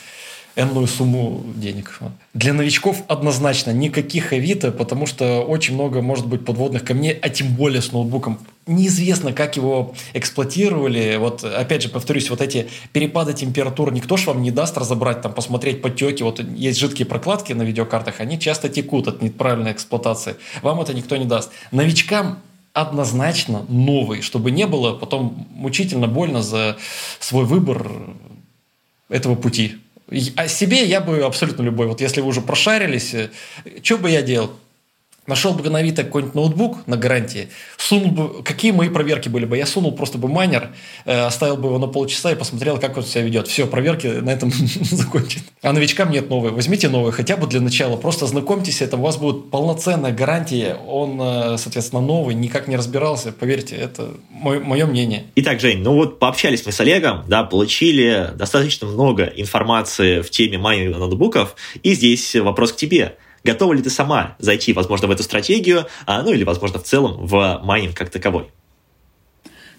энную 0.56 0.88
сумму 0.88 1.44
денег. 1.56 2.00
Для 2.34 2.54
новичков 2.54 3.04
однозначно 3.08 3.72
никаких 3.72 4.32
Авито, 4.32 4.72
потому 4.72 5.06
что 5.06 5.42
очень 5.42 5.74
много 5.74 6.02
может 6.02 6.28
быть 6.28 6.46
подводных 6.46 6.84
камней, 6.84 7.12
а 7.22 7.30
тем 7.30 7.54
более 7.56 7.82
с 7.82 7.92
ноутбуком. 7.92 8.40
Неизвестно, 8.68 9.32
как 9.32 9.58
его 9.58 9.94
эксплуатировали. 10.14 11.18
Вот, 11.18 11.44
опять 11.44 11.84
же, 11.84 11.90
повторюсь, 11.90 12.30
вот 12.30 12.42
эти 12.42 12.68
перепады 12.94 13.34
температур 13.34 13.94
никто 13.94 14.18
же 14.18 14.28
вам 14.28 14.42
не 14.42 14.52
даст 14.52 14.78
разобрать, 14.78 15.22
там, 15.22 15.34
посмотреть 15.34 15.82
подтеки. 15.82 16.24
Вот 16.24 16.40
есть 16.40 16.80
жидкие 16.80 17.06
прокладки 17.06 17.54
на 17.54 17.64
видеокартах, 17.64 18.22
они 18.22 18.40
часто 18.40 18.70
текут 18.70 19.08
от 19.08 19.22
неправильной 19.22 19.74
эксплуатации. 19.74 20.36
Вам 20.62 20.82
это 20.82 20.94
никто 20.94 21.18
не 21.18 21.26
даст. 21.26 21.52
Новичкам 21.72 22.40
однозначно 22.74 23.66
новый, 23.70 24.22
чтобы 24.22 24.52
не 24.52 24.68
было 24.68 24.94
потом 24.94 25.48
мучительно 25.52 26.08
больно 26.08 26.42
за 26.42 26.78
свой 27.20 27.46
выбор 27.46 27.90
этого 29.10 29.36
пути. 29.36 29.78
О 30.08 30.48
себе 30.48 30.86
я 30.86 31.02
бы 31.02 31.24
абсолютно 31.24 31.64
любой. 31.64 31.88
Вот 31.88 32.00
если 32.00 32.22
вы 32.22 32.28
уже 32.28 32.42
прошарились, 32.42 33.14
э, 33.14 33.30
что 33.82 33.98
бы 33.98 34.12
я 34.12 34.22
делал? 34.22 34.52
Нашел 35.28 35.54
бы 35.54 35.68
на 35.70 35.80
Авито 35.80 36.04
какой-нибудь 36.04 36.36
ноутбук 36.36 36.88
на 36.88 36.98
гарантии, 36.98 37.50
сунул 37.78 38.12
бы, 38.12 38.44
какие 38.44 38.72
мои 38.72 38.90
проверки 38.90 39.28
были 39.28 39.46
бы? 39.46 39.58
Я 39.58 39.66
сунул 39.66 39.92
просто 39.92 40.20
бы 40.20 40.28
майнер, 40.28 40.70
э, 41.06 41.20
оставил 41.26 41.58
бы 41.58 41.70
его 41.70 41.80
на 41.80 41.88
полчаса 41.88 42.32
и 42.32 42.36
посмотрел, 42.36 42.78
как 42.80 42.96
он 42.98 43.04
себя 43.04 43.24
ведет. 43.24 43.48
Все, 43.48 43.66
проверки 43.66 44.06
на 44.06 44.30
этом 44.30 44.52
закончены. 44.82 45.44
А 45.64 45.74
новичкам 45.74 46.12
нет 46.12 46.30
новые. 46.30 46.54
Возьмите 46.54 46.90
новые, 46.90 47.12
хотя 47.12 47.38
бы 47.38 47.48
для 47.48 47.60
начала. 47.60 47.98
Просто 47.98 48.28
знакомьтесь, 48.28 48.82
это 48.82 48.98
у 48.98 49.02
вас 49.02 49.18
будет 49.18 49.50
полноценная 49.50 50.12
гарантия. 50.12 50.78
Он, 50.88 51.20
э, 51.20 51.58
соответственно, 51.58 52.02
новый, 52.02 52.36
никак 52.36 52.68
не 52.68 52.76
разбирался. 52.76 53.32
Поверьте, 53.32 53.76
это 53.76 54.12
мое, 54.30 54.60
мое 54.60 54.86
мнение. 54.86 55.24
Итак, 55.36 55.60
Жень, 55.60 55.80
ну 55.80 55.96
вот 55.96 56.20
пообщались 56.20 56.64
мы 56.68 56.72
с 56.72 56.80
Олегом, 56.80 57.24
да, 57.28 57.44
получили 57.44 58.30
достаточно 58.36 58.88
много 58.88 59.24
информации 59.24 60.22
в 60.22 60.30
теме 60.30 60.60
майнинга 60.60 61.00
ноутбуков. 61.00 61.56
И 61.82 61.96
здесь 61.96 62.36
вопрос 62.36 62.74
к 62.74 62.76
тебе 62.76 63.16
готова 63.46 63.74
ли 63.74 63.82
ты 63.82 63.90
сама 63.90 64.36
зайти, 64.40 64.74
возможно, 64.74 65.08
в 65.08 65.12
эту 65.12 65.24
стратегию, 65.24 65.86
а, 66.06 66.24
ну 66.24 66.34
или, 66.34 66.44
возможно, 66.44 66.80
в 66.80 66.84
целом 66.84 67.26
в 67.26 67.62
майнинг 67.64 67.96
как 67.96 68.10
таковой. 68.10 68.50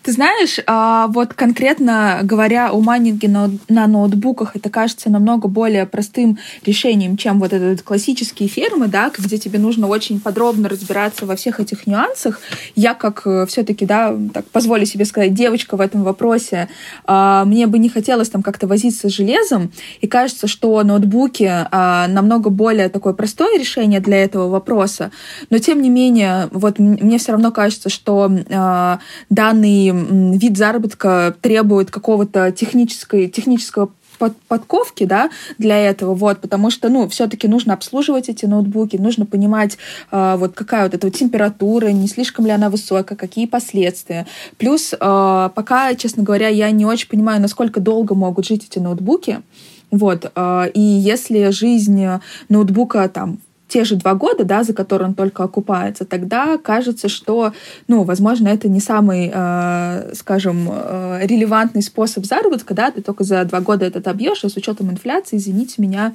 Ты 0.07 0.12
знаешь, 0.12 0.61
а, 0.69 1.09
вот 1.09 1.35
конкретно 1.35 2.21
говоря 2.23 2.71
о 2.71 2.79
майнинге 2.79 3.27
на 3.27 3.87
ноутбуках, 3.88 4.55
это 4.55 4.71
кажется 4.71 5.11
намного 5.11 5.49
более 5.49 5.85
простым 5.85 6.38
решением, 6.64 7.16
чем 7.16 7.40
вот 7.40 7.53
этот 7.53 7.83
классические 7.83 8.49
фермы, 8.49 8.87
да, 8.87 9.11
где 9.19 9.37
тебе 9.37 9.59
нужно 9.59 9.88
очень 9.88 10.21
подробно 10.21 10.69
разбираться 10.69 11.27
во 11.27 11.35
всех 11.35 11.59
этих 11.59 11.88
нюансах. 11.88 12.40
Я 12.77 12.95
как 12.95 13.23
э, 13.27 13.47
все-таки, 13.47 13.85
да, 13.85 14.16
так 14.33 14.45
позволю 14.45 14.87
себе 14.87 15.07
сказать, 15.07 15.35
девочка 15.35 15.77
в 15.77 15.81
этом 15.81 16.05
вопросе, 16.05 16.69
а, 17.05 17.45
мне 17.45 17.66
бы 17.66 17.81
не 17.81 17.88
хотелось 17.88 18.29
там 18.29 18.45
как-то 18.45 18.69
возиться 18.69 19.09
с 19.09 19.12
железом, 19.12 19.73
и 20.01 20.07
кажется, 20.07 20.47
что 20.47 20.85
ноутбуки 20.85 21.51
а, 21.51 22.07
намного 22.07 22.49
более 22.51 22.90
такое 22.90 23.12
простое 23.12 23.59
решение 23.59 23.99
для 23.99 24.23
этого 24.23 24.49
вопроса, 24.49 25.11
но 25.51 25.59
тем 25.59 25.83
не 25.83 25.90
менее, 25.90 26.49
вот 26.53 26.79
мне 26.79 27.19
все 27.19 27.33
равно 27.33 27.51
кажется, 27.51 27.88
что 27.88 28.31
данный 29.31 29.96
вид 30.37 30.57
заработка 30.57 31.35
требует 31.41 31.91
какого-то 31.91 32.53
технической, 32.53 33.29
технического 33.29 33.91
под, 34.19 34.37
подковки, 34.49 35.05
да, 35.05 35.31
для 35.59 35.79
этого, 35.79 36.15
вот, 36.15 36.41
потому 36.41 36.71
что, 36.71 36.89
ну, 36.89 37.09
все-таки 37.09 37.49
нужно 37.49 37.75
обслуживать 37.75 38.29
эти 38.29 38.47
ноутбуки, 38.47 38.97
нужно 38.97 39.27
понимать, 39.27 39.79
э, 40.11 40.37
вот 40.39 40.55
какая 40.55 40.85
вот 40.85 40.95
эта 40.95 41.07
вот 41.07 41.17
температура, 41.17 41.89
не 41.89 42.09
слишком 42.09 42.47
ли 42.47 42.53
она 42.53 42.71
высокая, 42.71 43.17
какие 43.17 43.47
последствия. 43.47 44.27
Плюс, 44.59 44.93
э, 44.93 44.97
пока, 45.55 45.95
честно 45.95 46.23
говоря, 46.23 46.49
я 46.49 46.71
не 46.71 46.87
очень 46.87 47.09
понимаю, 47.09 47.41
насколько 47.41 47.81
долго 47.81 48.15
могут 48.15 48.47
жить 48.47 48.67
эти 48.69 48.79
ноутбуки, 48.79 49.41
вот, 49.91 50.31
э, 50.35 50.71
и 50.75 50.81
если 50.81 51.51
жизнь 51.51 52.07
ноутбука 52.49 53.09
там 53.09 53.39
те 53.69 53.85
же 53.85 53.97
два 53.97 54.15
года, 54.15 54.45
да, 54.45 54.63
за 54.63 54.73
которые 54.73 55.09
он 55.09 55.15
только 55.15 55.43
окупается, 55.43 56.05
тогда 56.05 56.57
кажется, 56.59 57.09
что, 57.09 57.53
ну, 57.89 58.05
возможно, 58.05 58.49
это 58.49 58.69
не 58.69 58.81
самый, 58.81 59.31
э, 59.33 60.15
скажем, 60.15 60.69
э, 60.71 61.21
релевантный 61.25 61.83
способ 61.83 62.25
заработка, 62.25 62.75
да, 62.75 62.91
ты 62.91 63.03
только 63.03 63.25
за 63.25 63.45
два 63.45 63.61
года 63.61 63.85
это 63.85 64.11
обьешь, 64.11 64.45
а 64.45 64.49
с 64.49 64.57
учетом 64.57 64.91
инфляции, 64.91 65.37
извините 65.37 65.75
меня, 65.79 66.15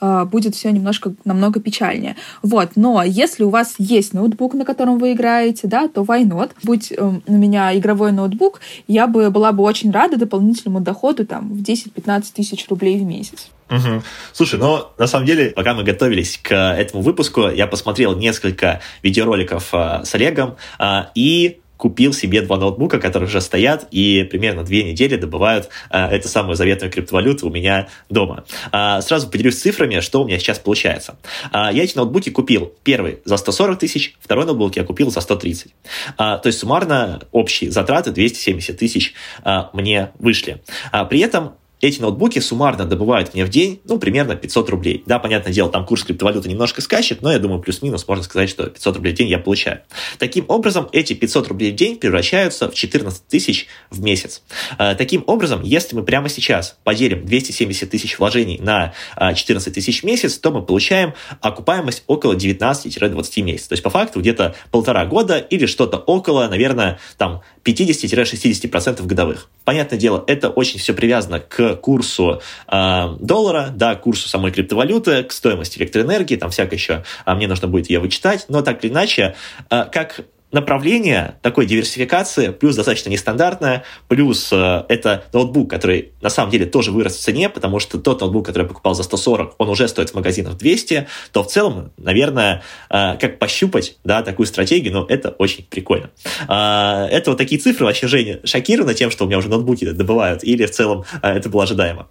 э, 0.00 0.24
будет 0.24 0.54
все 0.54 0.70
немножко 0.70 1.12
намного 1.24 1.60
печальнее. 1.60 2.16
Вот, 2.42 2.70
но 2.76 3.02
если 3.02 3.44
у 3.44 3.50
вас 3.50 3.74
есть 3.78 4.14
ноутбук, 4.14 4.54
на 4.54 4.64
котором 4.64 4.98
вы 4.98 5.12
играете, 5.12 5.66
да, 5.66 5.88
то 5.88 6.02
why 6.02 6.24
not? 6.24 6.50
Будь 6.62 6.92
э, 6.92 7.12
у 7.26 7.32
меня 7.32 7.76
игровой 7.76 8.12
ноутбук, 8.12 8.60
я 8.86 9.06
бы 9.06 9.30
была 9.30 9.52
бы 9.52 9.64
очень 9.64 9.90
рада 9.90 10.16
дополнительному 10.16 10.80
доходу 10.80 11.26
там 11.26 11.48
в 11.48 11.62
10-15 11.62 12.24
тысяч 12.34 12.68
рублей 12.68 12.98
в 12.98 13.02
месяц. 13.02 13.50
Угу. 13.72 14.02
Слушай, 14.32 14.58
ну, 14.58 14.88
на 14.98 15.06
самом 15.06 15.26
деле, 15.26 15.50
пока 15.50 15.72
мы 15.74 15.82
готовились 15.82 16.38
к 16.42 16.54
этому 16.54 17.02
выпуску, 17.02 17.48
я 17.48 17.66
посмотрел 17.66 18.14
несколько 18.14 18.80
видеороликов 19.02 19.70
э, 19.72 20.02
с 20.04 20.14
Олегом 20.14 20.56
э, 20.78 21.04
и 21.14 21.58
купил 21.82 22.12
себе 22.12 22.42
два 22.42 22.58
ноутбука, 22.58 23.00
которые 23.00 23.28
уже 23.28 23.40
стоят 23.40 23.88
и 23.90 24.22
примерно 24.30 24.62
две 24.62 24.84
недели 24.84 25.16
добывают 25.16 25.68
э, 25.90 25.98
эту 25.98 26.28
самую 26.28 26.54
заветную 26.54 26.92
криптовалюту 26.92 27.48
у 27.48 27.50
меня 27.50 27.88
дома. 28.08 28.44
Э, 28.70 29.00
сразу 29.00 29.28
поделюсь 29.28 29.60
цифрами, 29.60 29.98
что 30.00 30.22
у 30.22 30.26
меня 30.26 30.38
сейчас 30.38 30.58
получается. 30.60 31.16
Э, 31.52 31.70
я 31.72 31.82
эти 31.82 31.96
ноутбуки 31.96 32.30
купил 32.30 32.72
первый 32.84 33.18
за 33.24 33.36
140 33.36 33.80
тысяч, 33.80 34.14
второй 34.20 34.44
ноутбук 34.44 34.76
я 34.76 34.84
купил 34.84 35.10
за 35.10 35.20
130. 35.20 35.72
Э, 35.72 36.14
то 36.16 36.42
есть 36.44 36.60
суммарно 36.60 37.22
общие 37.32 37.70
затраты 37.72 38.12
270 38.12 38.78
тысяч 38.78 39.14
э, 39.44 39.62
мне 39.72 40.12
вышли. 40.20 40.62
Э, 40.92 41.04
при 41.04 41.18
этом 41.18 41.54
эти 41.82 42.00
ноутбуки 42.00 42.38
суммарно 42.38 42.84
добывают 42.84 43.34
мне 43.34 43.44
в 43.44 43.48
день, 43.48 43.80
ну, 43.84 43.98
примерно 43.98 44.36
500 44.36 44.70
рублей. 44.70 45.02
Да, 45.04 45.18
понятное 45.18 45.52
дело, 45.52 45.68
там 45.68 45.84
курс 45.84 46.04
криптовалюты 46.04 46.48
немножко 46.48 46.80
скачет, 46.80 47.22
но 47.22 47.32
я 47.32 47.40
думаю, 47.40 47.60
плюс-минус 47.60 48.06
можно 48.06 48.22
сказать, 48.22 48.48
что 48.48 48.68
500 48.68 48.96
рублей 48.96 49.12
в 49.12 49.16
день 49.16 49.28
я 49.28 49.38
получаю. 49.38 49.80
Таким 50.18 50.44
образом, 50.46 50.88
эти 50.92 51.14
500 51.14 51.48
рублей 51.48 51.72
в 51.72 51.74
день 51.74 51.96
превращаются 51.96 52.70
в 52.70 52.74
14 52.74 53.26
тысяч 53.26 53.66
в 53.90 54.00
месяц. 54.00 54.42
А, 54.78 54.94
таким 54.94 55.24
образом, 55.26 55.62
если 55.64 55.96
мы 55.96 56.04
прямо 56.04 56.28
сейчас 56.28 56.76
поделим 56.84 57.26
270 57.26 57.90
тысяч 57.90 58.16
вложений 58.16 58.60
на 58.62 58.94
14 59.16 59.66
а, 59.66 59.70
тысяч 59.72 60.02
в 60.02 60.06
месяц, 60.06 60.38
то 60.38 60.52
мы 60.52 60.62
получаем 60.62 61.14
окупаемость 61.40 62.04
около 62.06 62.34
19-20 62.34 63.42
месяцев. 63.42 63.68
То 63.68 63.72
есть, 63.72 63.82
по 63.82 63.90
факту, 63.90 64.20
где-то 64.20 64.54
полтора 64.70 65.04
года 65.04 65.38
или 65.38 65.66
что-то 65.66 65.96
около, 65.96 66.46
наверное, 66.46 67.00
там 67.18 67.42
50-60% 67.64 69.04
годовых. 69.04 69.48
Понятное 69.64 69.98
дело, 69.98 70.22
это 70.28 70.48
очень 70.48 70.78
все 70.78 70.94
привязано 70.94 71.40
к 71.40 71.71
курсу 71.76 72.40
э, 72.68 73.16
доллара, 73.20 73.70
да, 73.74 73.94
к 73.94 74.02
курсу 74.02 74.28
самой 74.28 74.52
криптовалюты, 74.52 75.24
к 75.24 75.32
стоимости 75.32 75.78
электроэнергии, 75.78 76.36
там 76.36 76.50
всякое 76.50 76.76
еще, 76.76 77.04
а 77.24 77.34
мне 77.34 77.48
нужно 77.48 77.68
будет 77.68 77.90
ее 77.90 78.00
вычитать, 78.00 78.46
но 78.48 78.62
так 78.62 78.84
или 78.84 78.92
иначе, 78.92 79.34
э, 79.70 79.84
как 79.90 80.20
направление 80.52 81.36
такой 81.42 81.66
диверсификации, 81.66 82.50
плюс 82.50 82.76
достаточно 82.76 83.08
нестандартное, 83.08 83.84
плюс 84.08 84.50
э, 84.52 84.84
это 84.88 85.24
ноутбук, 85.32 85.70
который 85.70 86.12
на 86.20 86.28
самом 86.28 86.50
деле 86.50 86.66
тоже 86.66 86.92
вырос 86.92 87.16
в 87.16 87.20
цене, 87.20 87.48
потому 87.48 87.78
что 87.78 87.98
тот 87.98 88.20
ноутбук, 88.20 88.46
который 88.46 88.62
я 88.62 88.68
покупал 88.68 88.94
за 88.94 89.02
140, 89.02 89.54
он 89.58 89.68
уже 89.68 89.88
стоит 89.88 90.10
в 90.10 90.14
магазинах 90.14 90.58
200, 90.58 91.08
то 91.32 91.42
в 91.42 91.46
целом, 91.46 91.92
наверное, 91.96 92.62
э, 92.90 93.16
как 93.18 93.38
пощупать 93.38 93.96
да, 94.04 94.22
такую 94.22 94.46
стратегию, 94.46 94.92
ну, 94.92 95.06
это 95.06 95.30
очень 95.30 95.64
прикольно. 95.64 96.10
Э, 96.48 97.06
это 97.10 97.30
вот 97.30 97.38
такие 97.38 97.60
цифры 97.60 97.86
вообще, 97.86 98.06
Женя, 98.06 98.40
шокированы 98.44 98.94
тем, 98.94 99.10
что 99.10 99.24
у 99.24 99.26
меня 99.26 99.38
уже 99.38 99.48
ноутбуки 99.48 99.90
добывают, 99.90 100.44
или 100.44 100.66
в 100.66 100.70
целом 100.70 101.04
э, 101.22 101.28
это 101.30 101.48
было 101.48 101.62
ожидаемо? 101.64 102.08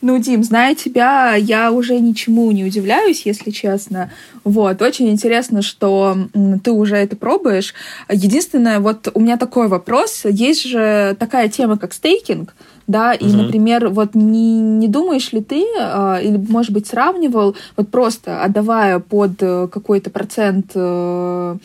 Ну, 0.00 0.18
Дим, 0.18 0.42
зная 0.42 0.74
тебя, 0.74 1.34
я 1.34 1.72
уже 1.72 1.98
ничему 1.98 2.50
не 2.52 2.64
удивляюсь, 2.64 3.22
если 3.24 3.50
честно. 3.50 4.12
Вот, 4.42 4.82
очень 4.82 5.08
интересно, 5.08 5.62
что 5.62 6.16
ты 6.62 6.70
уже 6.72 6.96
это 6.96 7.16
пробуешь. 7.16 7.73
Единственное, 8.08 8.80
вот 8.80 9.08
у 9.14 9.20
меня 9.20 9.36
такой 9.36 9.68
вопрос. 9.68 10.22
Есть 10.24 10.64
же 10.64 11.16
такая 11.18 11.48
тема, 11.48 11.78
как 11.78 11.92
стейкинг, 11.92 12.54
да, 12.86 13.14
и, 13.14 13.26
угу. 13.26 13.42
например, 13.42 13.88
вот 13.88 14.14
не, 14.14 14.60
не 14.60 14.88
думаешь 14.88 15.32
ли 15.32 15.40
ты, 15.40 15.64
э, 15.78 16.20
или, 16.22 16.36
может 16.36 16.72
быть, 16.72 16.86
сравнивал, 16.86 17.56
вот 17.76 17.88
просто 17.88 18.42
отдавая 18.42 18.98
под 18.98 19.42
э, 19.42 19.68
какой-то 19.68 20.10
процент 20.10 20.72
э, 20.74 21.56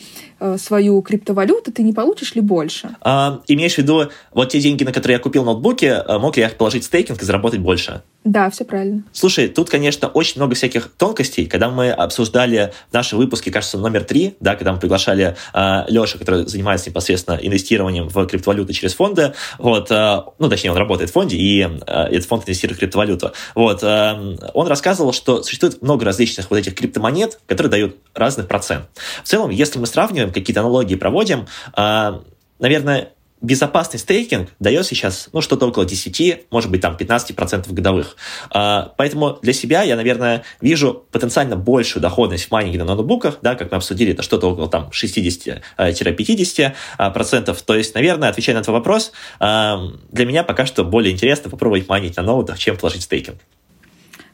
Э, 0.42 0.56
свою 0.56 1.02
криптовалюту, 1.02 1.70
ты 1.70 1.82
не 1.82 1.92
получишь 1.92 2.34
ли 2.34 2.40
больше? 2.40 2.96
А, 3.02 3.42
имеешь 3.46 3.74
в 3.74 3.78
виду, 3.78 4.08
вот 4.32 4.48
те 4.48 4.58
деньги, 4.58 4.84
на 4.84 4.92
которые 4.92 5.16
я 5.16 5.18
купил 5.18 5.44
ноутбуки, 5.44 5.84
э, 5.84 6.18
мог 6.18 6.34
ли 6.36 6.42
я 6.42 6.48
их 6.48 6.56
положить 6.56 6.82
в 6.82 6.86
стейкинг 6.86 7.20
и 7.20 7.24
заработать 7.26 7.60
больше? 7.60 8.02
Да, 8.24 8.48
все 8.48 8.64
правильно. 8.64 9.02
Слушай, 9.12 9.48
тут, 9.48 9.68
конечно, 9.68 10.08
очень 10.08 10.40
много 10.40 10.54
всяких 10.54 10.92
тонкостей. 10.96 11.46
Когда 11.46 11.68
мы 11.68 11.90
обсуждали 11.90 12.72
в 12.90 12.94
нашем 12.94 13.18
выпуске, 13.18 13.50
кажется, 13.50 13.76
номер 13.76 14.04
три, 14.04 14.34
да, 14.40 14.56
когда 14.56 14.72
мы 14.72 14.78
приглашали 14.78 15.36
э, 15.52 15.84
Лешу, 15.88 16.18
который 16.18 16.46
занимается 16.46 16.88
непосредственно 16.88 17.36
инвестированием 17.36 18.08
в 18.08 18.26
криптовалюты 18.26 18.72
через 18.72 18.94
фонды, 18.94 19.34
вот, 19.58 19.90
э, 19.90 20.22
ну, 20.38 20.48
точнее, 20.48 20.70
он 20.70 20.78
работает 20.78 21.09
фонде, 21.10 21.36
и 21.36 21.62
э, 21.62 21.68
этот 21.86 22.24
фонд 22.26 22.44
инвестирует 22.44 22.78
в 22.78 22.80
криптовалюту. 22.80 23.32
Вот, 23.54 23.82
э, 23.82 24.36
он 24.54 24.66
рассказывал, 24.66 25.12
что 25.12 25.42
существует 25.42 25.82
много 25.82 26.04
различных 26.04 26.50
вот 26.50 26.58
этих 26.58 26.74
криптомонет, 26.74 27.40
которые 27.46 27.70
дают 27.70 27.96
разный 28.14 28.44
процент. 28.44 28.86
В 29.22 29.28
целом, 29.28 29.50
если 29.50 29.78
мы 29.78 29.86
сравниваем 29.86 30.32
какие-то 30.32 30.60
аналогии 30.60 30.96
проводим, 30.96 31.46
а, 31.74 32.22
наверное, 32.58 33.12
безопасный 33.40 33.98
стейкинг 33.98 34.50
дает 34.58 34.86
сейчас 34.86 35.28
ну, 35.32 35.40
что-то 35.40 35.66
около 35.66 35.84
10, 35.84 36.46
может 36.50 36.70
быть, 36.70 36.80
там 36.80 36.96
15% 36.96 37.72
годовых. 37.72 38.16
А, 38.50 38.92
поэтому 38.96 39.38
для 39.42 39.52
себя 39.52 39.82
я, 39.82 39.96
наверное, 39.96 40.44
вижу 40.60 41.06
потенциально 41.10 41.56
большую 41.56 42.02
доходность 42.02 42.46
в 42.46 42.50
майнинге 42.50 42.78
на 42.78 42.94
ноутбуках, 42.94 43.38
да, 43.42 43.54
как 43.54 43.70
мы 43.70 43.78
обсудили, 43.78 44.12
это 44.12 44.22
что-то 44.22 44.50
около 44.50 44.68
там 44.68 44.90
60-50%. 44.90 47.58
То 47.64 47.74
есть, 47.74 47.94
наверное, 47.94 48.28
отвечая 48.28 48.56
на 48.56 48.62
твой 48.62 48.78
вопрос, 48.78 49.12
а, 49.38 49.80
для 50.10 50.26
меня 50.26 50.44
пока 50.44 50.66
что 50.66 50.84
более 50.84 51.12
интересно 51.12 51.50
попробовать 51.50 51.88
майнить 51.88 52.16
на 52.16 52.22
ноутах, 52.22 52.58
чем 52.58 52.76
вложить 52.76 53.02
в 53.02 53.04
стейкинг. 53.04 53.40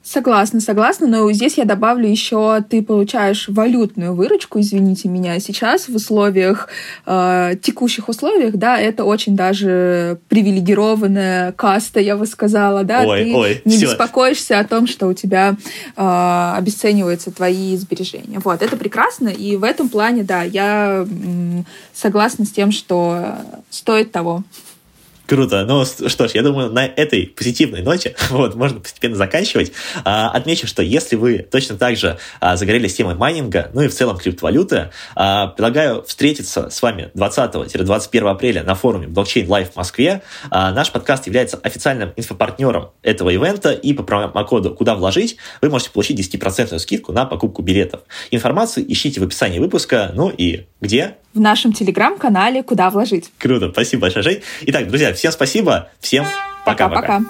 Согласна, 0.09 0.61
согласна, 0.61 1.09
но 1.09 1.33
здесь 1.33 1.59
я 1.59 1.65
добавлю 1.65 2.09
еще, 2.09 2.63
ты 2.71 2.81
получаешь 2.81 3.49
валютную 3.49 4.15
выручку, 4.15 4.61
извините 4.61 5.09
меня, 5.09 5.41
сейчас 5.41 5.89
в 5.89 5.97
условиях, 5.97 6.69
э, 7.07 7.55
текущих 7.61 8.09
условиях, 8.09 8.55
да, 8.55 8.79
это 8.79 9.03
очень 9.03 9.35
даже 9.35 10.21
привилегированная 10.29 11.51
каста, 11.51 11.99
я 11.99 12.17
бы 12.17 12.25
сказала, 12.27 12.85
да, 12.85 13.03
ой, 13.03 13.25
ты 13.25 13.35
ой, 13.35 13.63
не 13.65 13.79
все. 13.79 13.87
беспокоишься 13.87 14.61
о 14.61 14.65
том, 14.65 14.87
что 14.87 15.09
у 15.09 15.13
тебя 15.13 15.57
э, 15.97 16.53
обесцениваются 16.57 17.33
твои 17.33 17.77
сбережения. 17.77 18.39
Вот, 18.45 18.63
это 18.63 18.77
прекрасно, 18.77 19.29
и 19.29 19.57
в 19.57 19.65
этом 19.65 19.89
плане, 19.89 20.23
да, 20.23 20.45
я 20.45 21.05
м, 21.05 21.67
согласна 21.93 22.45
с 22.45 22.51
тем, 22.51 22.71
что 22.71 23.39
стоит 23.71 24.13
того. 24.13 24.45
Круто. 25.27 25.65
Ну 25.65 25.85
что 25.85 26.29
ж, 26.29 26.33
я 26.35 26.43
думаю, 26.43 26.71
на 26.71 26.87
этой 26.87 27.27
позитивной 27.27 27.83
ноте 27.83 28.15
вот, 28.31 28.55
можно 28.55 28.81
постепенно 28.81 29.17
заканчивать. 29.17 29.73
А, 30.05 30.31
отмечу, 30.31 30.67
что 30.67 30.83
если 30.83 31.17
вы 31.17 31.39
точно 31.39 31.77
так 31.77 31.97
же 31.97 32.19
а, 32.41 32.57
загорелись 32.57 32.95
темой 32.95 33.17
майнинга, 33.17 33.71
ну 33.75 33.83
и 33.83 33.89
в 33.89 33.95
целом 33.95 34.19
криптовалюты, 34.19 34.91
а, 35.17 35.49
предлагаю 35.49 36.05
встретиться 36.05 36.71
с 36.71 36.81
вами 36.81 37.11
20-21 37.15 38.31
апреля 38.31 38.63
на 38.63 38.77
форуме 38.77 39.09
Blockchain 39.09 39.47
Live 39.47 39.73
в 39.73 39.77
Москве. 39.77 40.23
А, 40.51 40.73
наш 40.73 40.93
подкаст 40.93 41.27
является 41.27 41.57
официальным 41.57 42.13
инфопартнером 42.15 42.91
этого 43.03 43.31
ивента, 43.31 43.73
и 43.73 43.93
по 43.95 44.05
промокоду 44.05 44.75
«Куда 44.75 44.95
вложить» 44.95 45.37
вы 45.61 45.71
можете 45.71 45.91
получить 45.91 46.21
10% 46.21 46.79
скидку 46.79 47.13
на 47.13 47.25
покупку 47.25 47.63
билетов. 47.63 48.03
Информацию 48.31 48.91
ищите 48.91 49.21
в 49.21 49.25
описании 49.25 49.59
выпуска. 49.59 50.13
Ну 50.15 50.31
и 50.31 50.67
где? 50.81 51.17
В 51.35 51.41
нашем 51.41 51.73
телеграм-канале 51.73 52.63
«Куда 52.63 52.89
вложить». 52.89 53.31
Круто, 53.39 53.71
спасибо 53.71 54.03
большое, 54.03 54.23
Жень. 54.23 54.43
Итак, 54.63 54.89
друзья, 54.89 55.13
всем 55.17 55.33
спасибо, 55.33 55.89
всем 56.01 56.27
пока-пока. 56.65 57.23